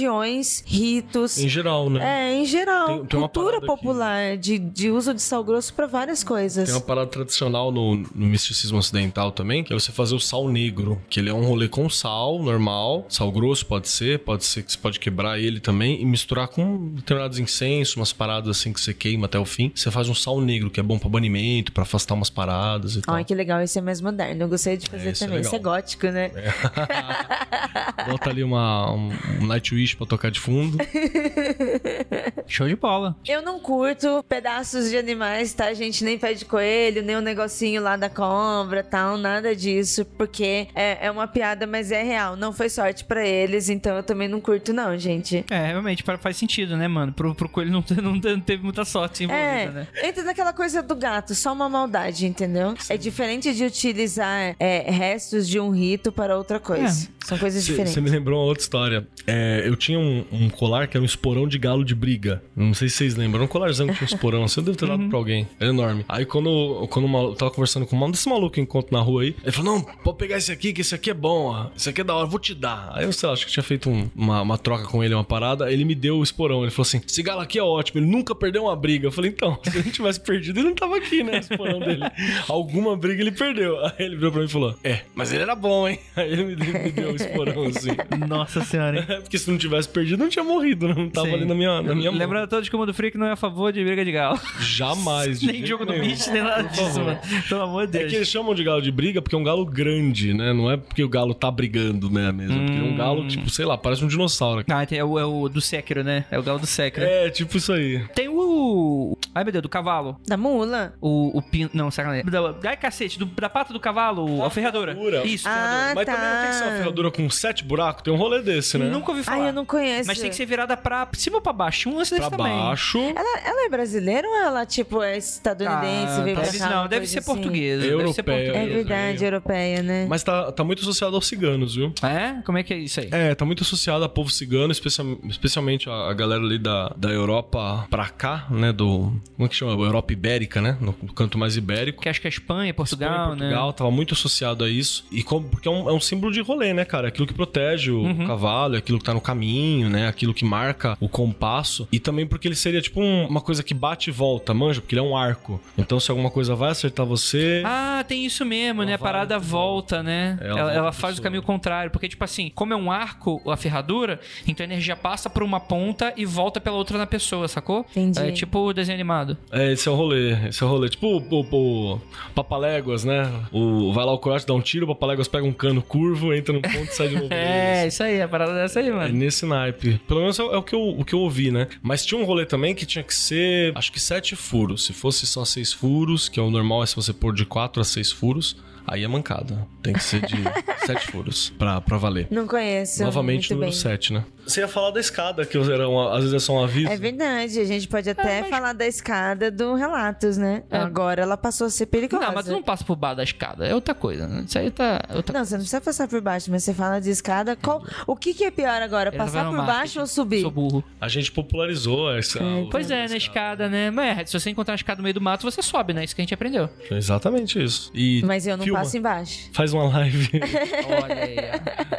[0.02, 1.38] religiões, ritos.
[1.38, 2.30] Em geral, né?
[2.32, 3.66] É, em geral, Tem- tem uma cultura aqui.
[3.66, 6.66] popular de, de uso de sal grosso para várias coisas.
[6.68, 10.48] Tem uma parada tradicional no, no misticismo ocidental também, que é você fazer o sal
[10.48, 14.64] negro, que ele é um rolê com sal normal, sal grosso pode ser, pode ser
[14.64, 18.82] que você pode quebrar ele também e misturar com determinados incensos, umas paradas assim que
[18.82, 19.72] você queima até o fim.
[19.76, 23.02] Você faz um sal negro, que é bom pra banimento, pra afastar umas paradas e
[23.02, 23.16] tal.
[23.16, 24.44] Ai, que legal, esse é mais moderno.
[24.44, 25.38] Eu gostei de fazer esse é também.
[25.44, 25.50] legal.
[25.54, 26.32] Esse é gótico, né?
[28.12, 29.10] Bota ali uma, um,
[29.48, 30.78] Nightwish pra tocar de fundo.
[32.48, 33.16] Show de bola.
[33.28, 36.04] Eu não curto pedaços de animais, tá, gente?
[36.04, 41.06] Nem pé de coelho, nem o negocinho lá da cobra, tal, nada disso, porque é,
[41.06, 42.36] é uma piada, mas é real.
[42.36, 45.46] Não foi sorte pra eles, então eu também não curto, não, gente.
[45.50, 47.14] É, realmente faz sentido, né, mano?
[47.14, 49.88] Pro, pro coelho não, não, não teve muita sorte envolvida, É, né?
[50.04, 52.74] entra naquela coisa do gato, só uma maldade, entendeu?
[52.90, 57.10] É diferente de utilizar é, restos de um rito para outra coisa.
[57.26, 57.94] São coisas diferentes.
[57.94, 59.08] Você me lembrou uma outra história.
[59.28, 62.31] É, eu tinha um, um colar que era um esporão de galo de briga.
[62.56, 63.40] Não sei se vocês lembram.
[63.42, 64.44] Era um colarzão que tinha um esporão.
[64.44, 65.48] Assim, eu devo ter dado pra alguém.
[65.60, 66.06] Era enorme.
[66.08, 69.24] Aí quando, quando eu tava conversando com um desse maluco que eu encontro na rua
[69.24, 71.46] aí, ele falou: Não, pode pegar esse aqui, que esse aqui é bom.
[71.46, 71.68] ó.
[71.76, 72.92] Esse aqui é da hora, vou te dar.
[72.94, 75.24] Aí eu sei lá, acho que tinha feito um- uma, uma troca com ele, uma
[75.24, 75.72] parada.
[75.72, 76.62] Ele me deu o esporão.
[76.64, 79.08] Ele falou assim: Esse galo aqui é ótimo, ele nunca perdeu uma briga.
[79.08, 81.34] Eu falei: Então, se ele tivesse perdido, ele não tava aqui, né?
[81.34, 82.04] O esporão dele.
[82.48, 83.84] Alguma briga ele perdeu.
[83.86, 86.00] Aí ele virou pra mim e falou: É, mas ele era bom, hein?
[86.16, 87.90] Aí ele me deu, me deu o esporão assim.
[88.28, 89.06] Nossa senhora, hein?
[89.22, 90.94] Porque se não tivesse perdido, não tinha morrido, né?
[90.98, 91.34] Não tava Sim.
[91.36, 92.20] ali na minha, na minha mão.
[92.22, 94.40] Lembrando a todos que o Mundo Freak não é a favor de briga de galo.
[94.60, 95.40] Jamais.
[95.40, 96.06] de nem jogo do nenhum.
[96.06, 97.20] bicho, nem nada disso, mano.
[97.48, 98.12] Pelo amor de É Deus.
[98.12, 100.54] que eles chamam de galo de briga porque é um galo grande, né?
[100.54, 102.58] Não é porque o galo tá brigando né, mesmo.
[102.66, 104.64] Porque é um galo, tipo, sei lá, parece um dinossauro.
[104.70, 106.26] Ah, é o, é o do Sekiro, né?
[106.32, 107.06] É o galo do Sekiro.
[107.06, 108.04] É, tipo isso aí.
[108.16, 109.18] Tem o...
[109.34, 110.18] Ai, meu Deus, do cavalo.
[110.28, 110.94] Da mula?
[111.02, 111.70] O, o pin...
[111.74, 112.26] Não, sacanagem.
[112.26, 114.94] Da, ai, cacete, do- da pata do cavalo, a ferradura.
[114.94, 115.26] ferradura.
[115.26, 115.96] Isso, Ah, ferradura.
[115.96, 116.14] Mas tá.
[116.16, 118.90] também não tem que ser uma ferradura com sete buracos, tem um rolê desse, né?
[118.90, 119.44] Nunca ouvi falar.
[119.44, 120.08] Ai, eu não conheço.
[120.08, 121.90] Mas tem que ser virada pra cima ou pra baixo.
[121.90, 122.58] Um lance Pra também.
[122.58, 122.98] baixo.
[123.00, 126.20] Ela, ela é brasileira ou ela, tipo, é estadunidense?
[126.20, 127.26] Ah, veio deve, cá, não, deve ser assim?
[127.34, 127.82] portuguesa.
[127.82, 128.36] Deve ser Europeia.
[128.36, 128.74] É portuguesa.
[128.76, 130.06] verdade, europeia, né?
[130.10, 131.94] Mas tá, tá muito associado aos ciganos, viu?
[132.04, 132.42] É?
[132.46, 133.10] Como é que é isso aí?
[133.12, 137.10] É, tá muito associado a povo cigano, especial- especialmente a, a galera ali da, da
[137.10, 138.72] Europa pra cá, né?
[138.72, 139.14] Do.
[139.36, 139.72] Como é que chama?
[139.72, 140.78] Europa Ibérica, né?
[140.80, 142.02] No, no canto mais ibérico.
[142.02, 143.74] Que acho que é Espanha, Portugal, Espanha e Portugal né?
[143.78, 145.06] tava muito associado a isso.
[145.12, 147.08] E como, porque é um, é um símbolo de rolê, né, cara?
[147.08, 148.26] É Aquilo que protege o Uhum.
[148.28, 150.08] cavalo, é aquilo que tá no caminho, né?
[150.08, 151.88] Aquilo que marca o compasso.
[151.92, 154.82] E também porque ele seria tipo um- uma coisa que bate e volta, manja?
[154.82, 155.62] Porque ele é um arco.
[155.78, 157.62] Então se alguma coisa vai acertar você.
[157.66, 158.94] Ah, tem isso mesmo, né?
[158.96, 160.38] A parada e volta, né?
[160.42, 161.92] É, ela ela, volta ela faz o caminho contrário.
[161.92, 165.60] Porque, tipo assim, como é um arco, a ferradura, então a energia passa por uma
[165.60, 167.86] ponta e volta pela outra na pessoa, sacou?
[167.96, 168.20] Entendi.
[168.20, 169.38] É tipo o desenho animado.
[169.52, 170.32] É, esse é o rolê.
[170.48, 170.90] Esse é o rolê.
[170.90, 172.02] Tipo o, o, o
[172.36, 173.30] Papaléguas, né?
[173.52, 176.54] O, vai lá o coiote dá um tiro, o Papaléguas pega um cano curvo, entra
[176.54, 177.30] no ponto e sai de novo.
[177.42, 179.14] É, isso aí, a parada dessa aí, É mano.
[179.14, 180.00] nesse naipe.
[180.08, 181.68] Pelo menos é o que, eu, o que eu ouvi, né?
[181.82, 184.86] Mas tinha um rolê também que tinha que ser, acho que sete furos.
[184.86, 187.82] Se fosse só seis furos, que é o normal é se você pôr de quatro
[187.82, 188.56] a seis furos,
[188.88, 189.68] aí é mancada.
[189.82, 190.36] Tem que ser de
[190.86, 192.28] sete furos pra, pra valer.
[192.32, 193.04] Não conheço.
[193.04, 193.80] Novamente, número bem.
[193.80, 194.26] 7, né?
[194.46, 196.90] Você ia falar da escada, que era uma- às vezes é só um aviso.
[196.90, 200.64] É verdade, a gente pode até falar da escada do Relatos, né?
[200.70, 202.26] Agora ela passou a ser perigosa.
[202.26, 203.66] Não, mas tu não passa por baixo da escada.
[203.68, 204.44] É outra coisa, né?
[204.48, 205.02] Isso aí tá.
[205.08, 205.38] é Outra...
[205.40, 207.56] Não, você não precisa passar por baixo, mas você fala de escada.
[207.56, 207.84] Qual...
[208.08, 209.10] O que, que é pior agora?
[209.10, 210.42] Ele Passar por baixo ou subir?
[210.42, 210.84] Sou burro.
[211.00, 212.44] A gente popularizou essa.
[212.44, 213.92] o- Pois é, na escada, né?
[213.92, 216.04] Mas é, se você encontrar uma escada no meio do mato, você sobe, né?
[216.04, 216.70] Isso que a gente aprendeu.
[216.90, 217.92] Exatamente isso.
[217.94, 218.80] E Mas eu não filma.
[218.80, 219.50] passo embaixo.
[219.54, 220.30] Faz uma live.
[221.04, 221.36] Olha aí.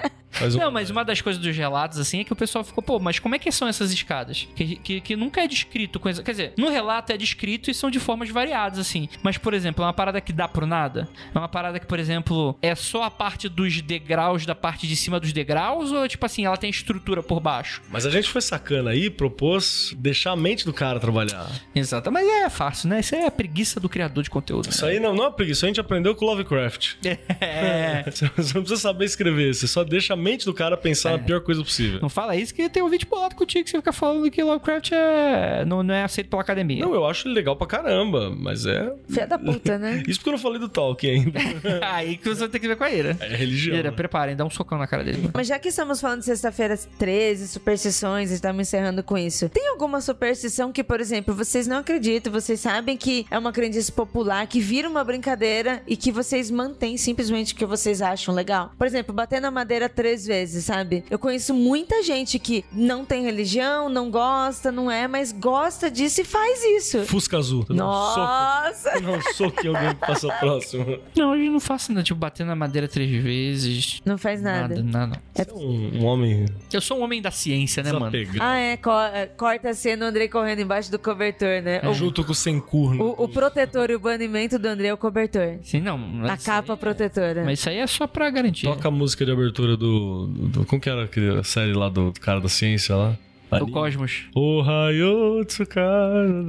[0.09, 0.23] ó.
[0.31, 2.83] Faz um- Não, mas uma das coisas dos relatos, assim, é que o pessoal ficou,
[2.83, 4.49] pô, mas como é que são essas escadas?
[4.57, 6.23] Que, que, que nunca é descrito coisa.
[6.25, 9.09] Quer dizer, no relato é descrito e são de formas variadas, assim.
[9.23, 11.09] Mas, por exemplo, é uma parada que dá pro nada.
[11.33, 14.97] É uma parada que, por exemplo, é só a parte dos degraus da parte de
[14.97, 17.81] cima dos degraus, ou, tipo assim, ela tem estrutura por baixo?
[17.91, 21.49] Mas a gente foi sacana aí, propôs deixar a mente do cara trabalhar.
[21.75, 22.11] Exato.
[22.11, 22.99] Mas é fácil, né?
[23.01, 24.69] Isso é a preguiça do criador de conteúdo.
[24.69, 26.95] Isso aí não, não é preguiça, a gente aprendeu com Lovecraft.
[27.41, 28.05] É.
[28.11, 28.25] Você
[28.55, 31.13] não precisa saber escrever, você só deixa a mente do cara pensar É.
[31.13, 32.01] na pior coisa possível.
[32.01, 34.93] Não fala isso que tem um vídeo bolado contigo que você fica falando que Lovecraft
[34.93, 35.65] é...
[35.65, 36.85] não, não é aceito pela academia.
[36.85, 38.95] Não, eu acho ele legal pra caramba, mas é.
[39.09, 40.03] Filha da puta, né?
[40.07, 41.41] Isso porque eu não falei do Tolkien ainda.
[41.83, 43.17] Aí que você vai ter que ver com a Ira.
[43.21, 43.77] É religião.
[43.77, 45.31] Ira, preparem, dá um socão na cara dele.
[45.35, 49.49] Mas já que estamos falando de sexta-feira 13, superstições, e estamos encerrando com isso.
[49.49, 53.91] Tem alguma superstição que, por exemplo, vocês não acreditam, vocês sabem que é uma crendice
[53.91, 58.73] popular, que vira uma brincadeira e que vocês mantêm simplesmente o que vocês acham legal?
[58.79, 61.05] Por exemplo, bater na madeira três vezes, sabe?
[61.11, 66.21] Eu conheço muita gente que não tem religião, não gosta, não é, mas gosta disso
[66.21, 67.05] e faz isso.
[67.07, 67.63] Fusca azul.
[67.63, 67.73] Soco.
[67.75, 68.91] Nossa!
[69.35, 70.99] Soco em alguém que passa próximo.
[71.17, 74.01] Não, hoje não faço nada, tipo, bater na madeira três vezes.
[74.05, 74.83] Não faz nada.
[74.83, 75.23] Nada, nada.
[75.35, 78.13] Você é um, um homem Eu sou um homem da ciência, né, mano?
[78.41, 81.81] Ah, é, co- é, corta a cena o Andrei correndo embaixo do cobertor, né?
[81.89, 82.95] O- Junto com o Senkur.
[82.95, 83.03] né?
[83.03, 85.59] O, o protetor e o banimento do André é o cobertor.
[85.63, 85.99] Sim, não.
[86.29, 87.45] A capa aí- protetora.
[87.45, 88.67] Mas isso aí é só pra garantir.
[88.67, 92.02] Toca a música de abertura do, do, do- Como que era aquela série lá do,
[92.11, 93.17] do cara da ciência lá?
[93.61, 94.23] O Cosmos.
[94.35, 95.45] O Raio.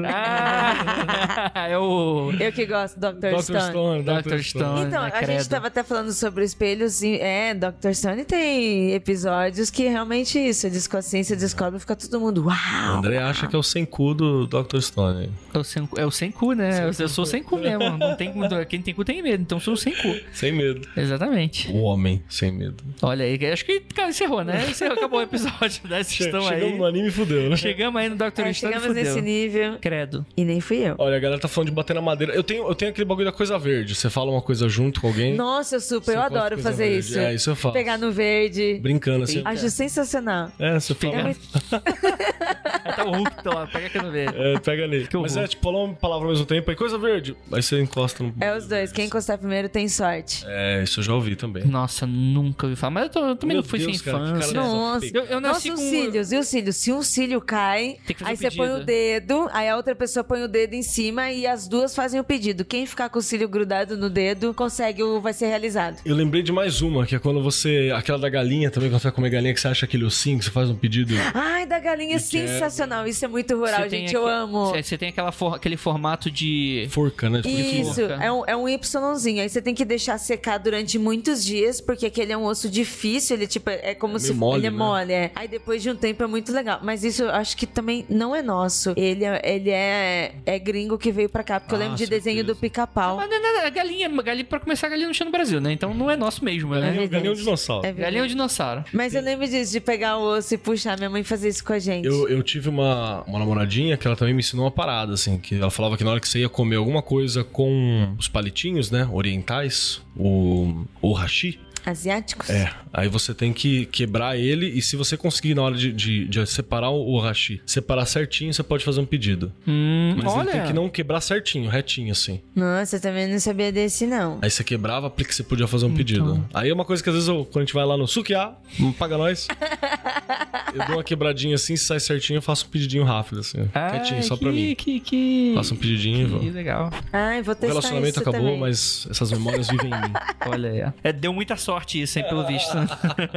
[0.05, 3.29] Ah, é o Eu que gosto do Dr.
[3.31, 3.39] Dr.
[3.41, 3.69] Stone.
[3.69, 4.37] Stone, Dr.
[4.39, 4.81] Stone.
[4.87, 7.91] Então, né, a gente tava até falando sobre espelhos e é, Dr.
[7.93, 12.41] Stone tem episódios que realmente isso, eles com a ciência descobrem e fica todo mundo,
[12.41, 12.97] O uau!
[12.97, 14.79] André acha que é o Senku do Dr.
[14.79, 15.29] Stone.
[15.53, 16.85] É o sem, é o sem cu, né?
[16.85, 17.97] Eu, eu sou sem cu mesmo.
[17.97, 18.33] Não tem,
[18.69, 20.15] quem tem cu tem medo, então eu sou o sem cu.
[20.31, 20.87] Sem medo.
[20.95, 21.69] Exatamente.
[21.71, 22.83] O homem sem medo.
[23.01, 24.65] Olha aí, acho que cara, encerrou, né?
[24.69, 26.03] Encerrou, acabou o episódio, né?
[26.03, 26.92] Vocês Che- estão Chegamos aí.
[26.93, 27.55] Anime fudeu, né?
[27.57, 28.23] Chegamos aí no Dr.
[28.23, 29.03] É, Stone e chegamos fudeu.
[29.03, 30.25] nesse nível Credo.
[30.37, 30.95] e nem fui eu.
[30.97, 32.33] Olha, a galera tá falando de bater na madeira.
[32.33, 33.95] Eu tenho, eu tenho aquele bagulho da coisa verde.
[33.95, 35.35] Você fala uma coisa junto com alguém.
[35.35, 36.99] Nossa, super, eu gosta de adoro fazer verde.
[36.99, 37.19] isso.
[37.19, 37.73] É, isso eu faço.
[37.73, 38.79] Pegar no verde.
[38.81, 39.41] Brincando assim.
[39.45, 40.51] Acho sensacional.
[40.59, 41.13] É, você fala.
[41.13, 41.23] Pega.
[41.23, 41.39] muito-
[42.95, 44.33] tá o Hulk, tá lá, pega aqui no ver.
[44.35, 45.07] É, pega ali.
[45.07, 47.35] Que Mas é, tipo, falar uma palavra ao mesmo tempo, aí coisa verde.
[47.51, 48.33] Aí você encosta no.
[48.39, 48.91] É os dois.
[48.91, 50.43] Quem encostar primeiro tem sorte.
[50.47, 51.63] É, isso eu já ouvi também.
[51.65, 52.91] Nossa, nunca ouvi falar.
[52.91, 54.53] Mas eu, tô- eu também Meu não fui Deus, sem cara, infância.
[54.53, 55.85] Nossa, Nossa, Eu, eu nasci Nossa, com...
[55.87, 56.75] os cílios, e os cílios?
[56.83, 60.49] Se um cílio cai, aí você põe o dedo, aí a outra pessoa põe o
[60.49, 62.65] dedo em cima e as duas fazem o pedido.
[62.65, 66.01] Quem ficar com o cílio grudado no dedo, consegue o vai ser realizado.
[66.05, 67.89] Eu lembrei de mais uma, que é quando você.
[67.95, 70.43] Aquela da galinha também, quando você vai comer galinha, que você acha aquele ossinho, que
[70.43, 71.13] você faz um pedido.
[71.33, 73.07] Ai, da galinha, sensacional.
[73.07, 74.13] Isso é muito rural, gente.
[74.13, 74.73] Eu amo.
[74.75, 76.85] Você tem aquela for- aquele formato de...
[76.89, 77.41] Forca, né?
[77.41, 78.21] Tipo, Isso, forca.
[78.21, 79.41] é um, é um Yzinho.
[79.41, 83.37] Aí você tem que deixar secar durante muitos dias, porque aquele é um osso difícil,
[83.37, 84.75] ele tipo, é como meio se mole, ele é né?
[84.77, 85.31] mole, é.
[85.33, 86.72] Aí depois de um tempo é muito legal.
[86.81, 88.93] Mas isso eu acho que também não é nosso.
[88.95, 91.99] Ele é, ele é, é gringo que veio pra cá, porque eu Ah, lembro de
[92.05, 92.21] certeza.
[92.23, 93.17] desenho do pica-pau.
[93.17, 95.71] Mas não, não, não, galinha, galinha, pra começar, galinha não tinha no Brasil, né?
[95.71, 96.81] Então não é nosso mesmo, né?
[96.81, 97.85] Galinha, galinha é um dinossauro.
[97.87, 97.91] É.
[97.91, 98.83] Galinha é um dinossauro.
[98.93, 100.97] Mas eu lembro disso, de pegar o osso e puxar.
[100.97, 102.05] Minha mãe fazia isso com a gente.
[102.05, 105.55] Eu, eu tive uma, uma namoradinha que ela também me ensinou uma parada, assim, que
[105.55, 109.07] ela falava que na hora que você ia comer alguma coisa com os palitinhos, né,
[109.11, 112.49] orientais, o, o hashi, Asiáticos?
[112.49, 116.25] é, aí você tem que quebrar ele e se você conseguir na hora de, de,
[116.27, 119.51] de separar o hashi, separar certinho, você pode fazer um pedido.
[119.67, 120.41] Hum, Mas olha.
[120.49, 122.41] ele tem que não quebrar certinho, retinho, assim.
[122.55, 124.39] Nossa, eu também não sabia desse, não.
[124.41, 126.45] Aí você quebrava porque você podia fazer um pedido.
[126.53, 128.53] Aí é uma coisa que às vezes eu, quando a gente vai lá no Sukiá,
[128.79, 129.47] não paga nós.
[130.73, 133.67] eu dou uma quebradinha assim, se sai certinho, eu faço um pedidinho rápido, assim.
[133.73, 134.75] Ah, quietinho, só que, pra mim.
[134.75, 135.51] Que, que...
[135.55, 136.39] Faço um pedidinho e vou.
[136.39, 136.91] Que legal.
[137.11, 138.59] Ai, vou O testar relacionamento isso acabou, também.
[138.59, 140.13] mas essas memórias vivem em mim.
[140.47, 140.93] Olha aí.
[141.03, 142.75] É, deu muita sorte isso, hein, pelo visto.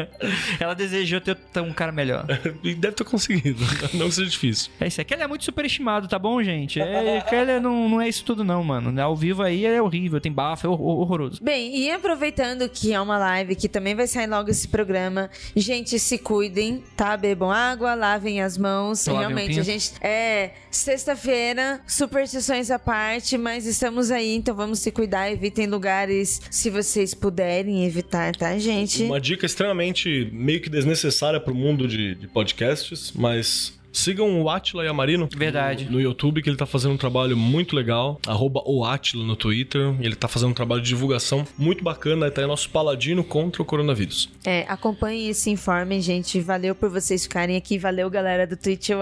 [0.60, 2.26] Ela desejou ter um cara melhor.
[2.62, 3.64] E deve ter conseguido.
[3.94, 4.70] Não que seja difícil.
[4.80, 5.00] É isso.
[5.00, 6.80] Aquele é muito superestimado, tá bom, gente?
[6.80, 9.00] É, aquele não, não é isso tudo, não, mano.
[9.00, 11.42] Ao vivo aí é horrível, tem bafo, é hor- horroroso.
[11.42, 15.98] Bem, e aproveitando que é uma live, que também vai sair logo esse programa, gente,
[15.98, 17.16] se cuidem, tá?
[17.16, 19.06] Bebam água, lavem as mãos.
[19.06, 19.92] Lavem Realmente, a gente.
[20.00, 26.70] É, sexta-feira, superstições à parte, mas estamos aí, então vamos se cuidar, evitem lugares se
[26.70, 29.02] vocês puderem evitar, tá, gente?
[29.02, 34.84] Uma dica extremamente meio que desnecessária pro mundo de, de podcasts, mas sigam o Atila
[34.84, 35.28] e a Marino.
[35.34, 35.86] Verdade.
[35.86, 38.20] No, no YouTube, que ele tá fazendo um trabalho muito legal.
[38.26, 39.94] Arroba o Atila no Twitter.
[40.00, 42.30] Ele tá fazendo um trabalho de divulgação muito bacana.
[42.30, 44.30] Tá aí nosso paladino contra o coronavírus.
[44.44, 46.40] É, acompanhem e se informem, gente.
[46.40, 47.78] Valeu por vocês ficarem aqui.
[47.78, 48.90] Valeu, galera do Twitch.
[48.90, 48.98] Eu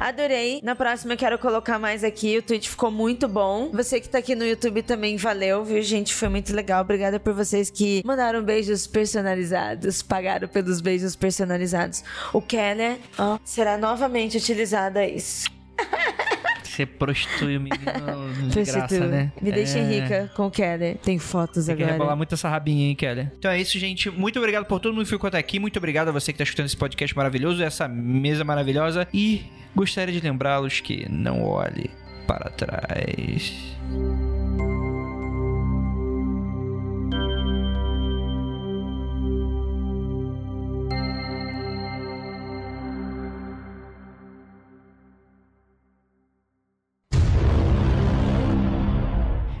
[0.00, 0.60] adorei.
[0.62, 2.38] Na próxima eu quero colocar mais aqui.
[2.38, 3.70] O Twitch ficou muito bom.
[3.72, 6.14] Você que tá aqui no YouTube também valeu, viu, gente?
[6.14, 6.82] Foi muito legal.
[6.82, 12.02] Obrigada por vocês que mandaram beijos personalizados, pagaram pelos beijos personalizados.
[12.32, 15.48] O Keller, ó, será novamente utilizado a isso.
[16.62, 17.84] Você prostitui o menino
[18.50, 19.32] de graça, né?
[19.42, 19.84] Me deixem É.
[20.00, 20.96] rica com o Keller.
[20.98, 21.92] Tem fotos Tem agora.
[21.92, 23.28] rebolar muito essa rabinha, hein, Kelly?
[23.36, 24.08] Então é isso, gente.
[24.10, 25.58] Muito obrigado por todo mundo que ficou até aqui.
[25.58, 29.08] Muito obrigado a você que tá escutando esse podcast maravilhoso, essa mesa maravilhosa.
[29.12, 29.42] E
[29.74, 31.90] gostaria de lembrá-los que não olhe
[32.28, 33.76] para trás.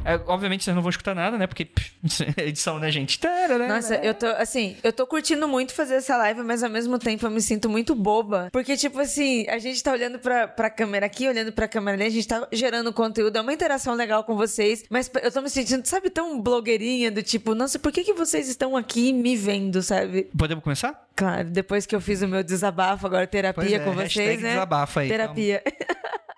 [0.08, 1.46] É, obviamente vocês não vão escutar nada, né?
[1.46, 1.92] Porque pff,
[2.40, 3.20] edição, né, gente?
[3.68, 7.26] Nossa, eu tô, assim, eu tô curtindo muito fazer essa live, mas ao mesmo tempo
[7.26, 8.48] eu me sinto muito boba.
[8.50, 12.06] Porque, tipo assim, a gente tá olhando pra, pra câmera aqui, olhando pra câmera ali,
[12.06, 15.50] a gente tá gerando conteúdo, é uma interação legal com vocês, mas eu tô me
[15.50, 19.82] sentindo, sabe, tão blogueirinha do tipo, nossa, por que, que vocês estão aqui me vendo,
[19.82, 20.30] sabe?
[20.36, 21.06] Podemos começar?
[21.14, 24.50] Claro, depois que eu fiz o meu desabafo, agora terapia é, com vocês, né?
[24.50, 25.62] desabafa aí, Terapia.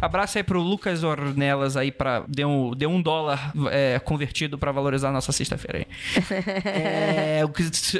[0.00, 2.24] Abraço aí pro Lucas Ornelas aí pra.
[2.28, 5.86] Deu um, deu um dólar é, convertido pra valorizar a nossa sexta-feira aí.
[6.66, 7.42] é,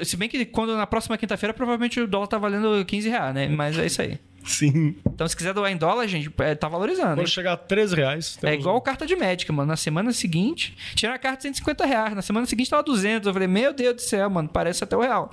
[0.05, 3.49] se bem que quando na próxima quinta-feira provavelmente o dólar tá valendo 15 reais, né?
[3.49, 4.19] Mas é isso aí.
[4.43, 4.97] Sim.
[5.07, 7.11] Então, se quiser doar em dólar, gente, é, tá valorizando.
[7.11, 7.17] hein?
[7.17, 8.39] Quando chegar a 13 reais.
[8.43, 9.69] É igual carta de médica, mano.
[9.69, 12.15] Na semana seguinte, tinha a carta de 150 reais.
[12.15, 13.27] Na semana seguinte tava 200.
[13.27, 15.31] Eu falei, meu Deus do céu, mano, parece até o real.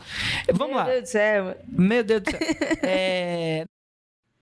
[0.52, 0.84] Vamos Meu lá.
[0.84, 1.58] Deus do céu.
[1.70, 2.40] Meu Deus do céu.
[2.84, 3.66] É,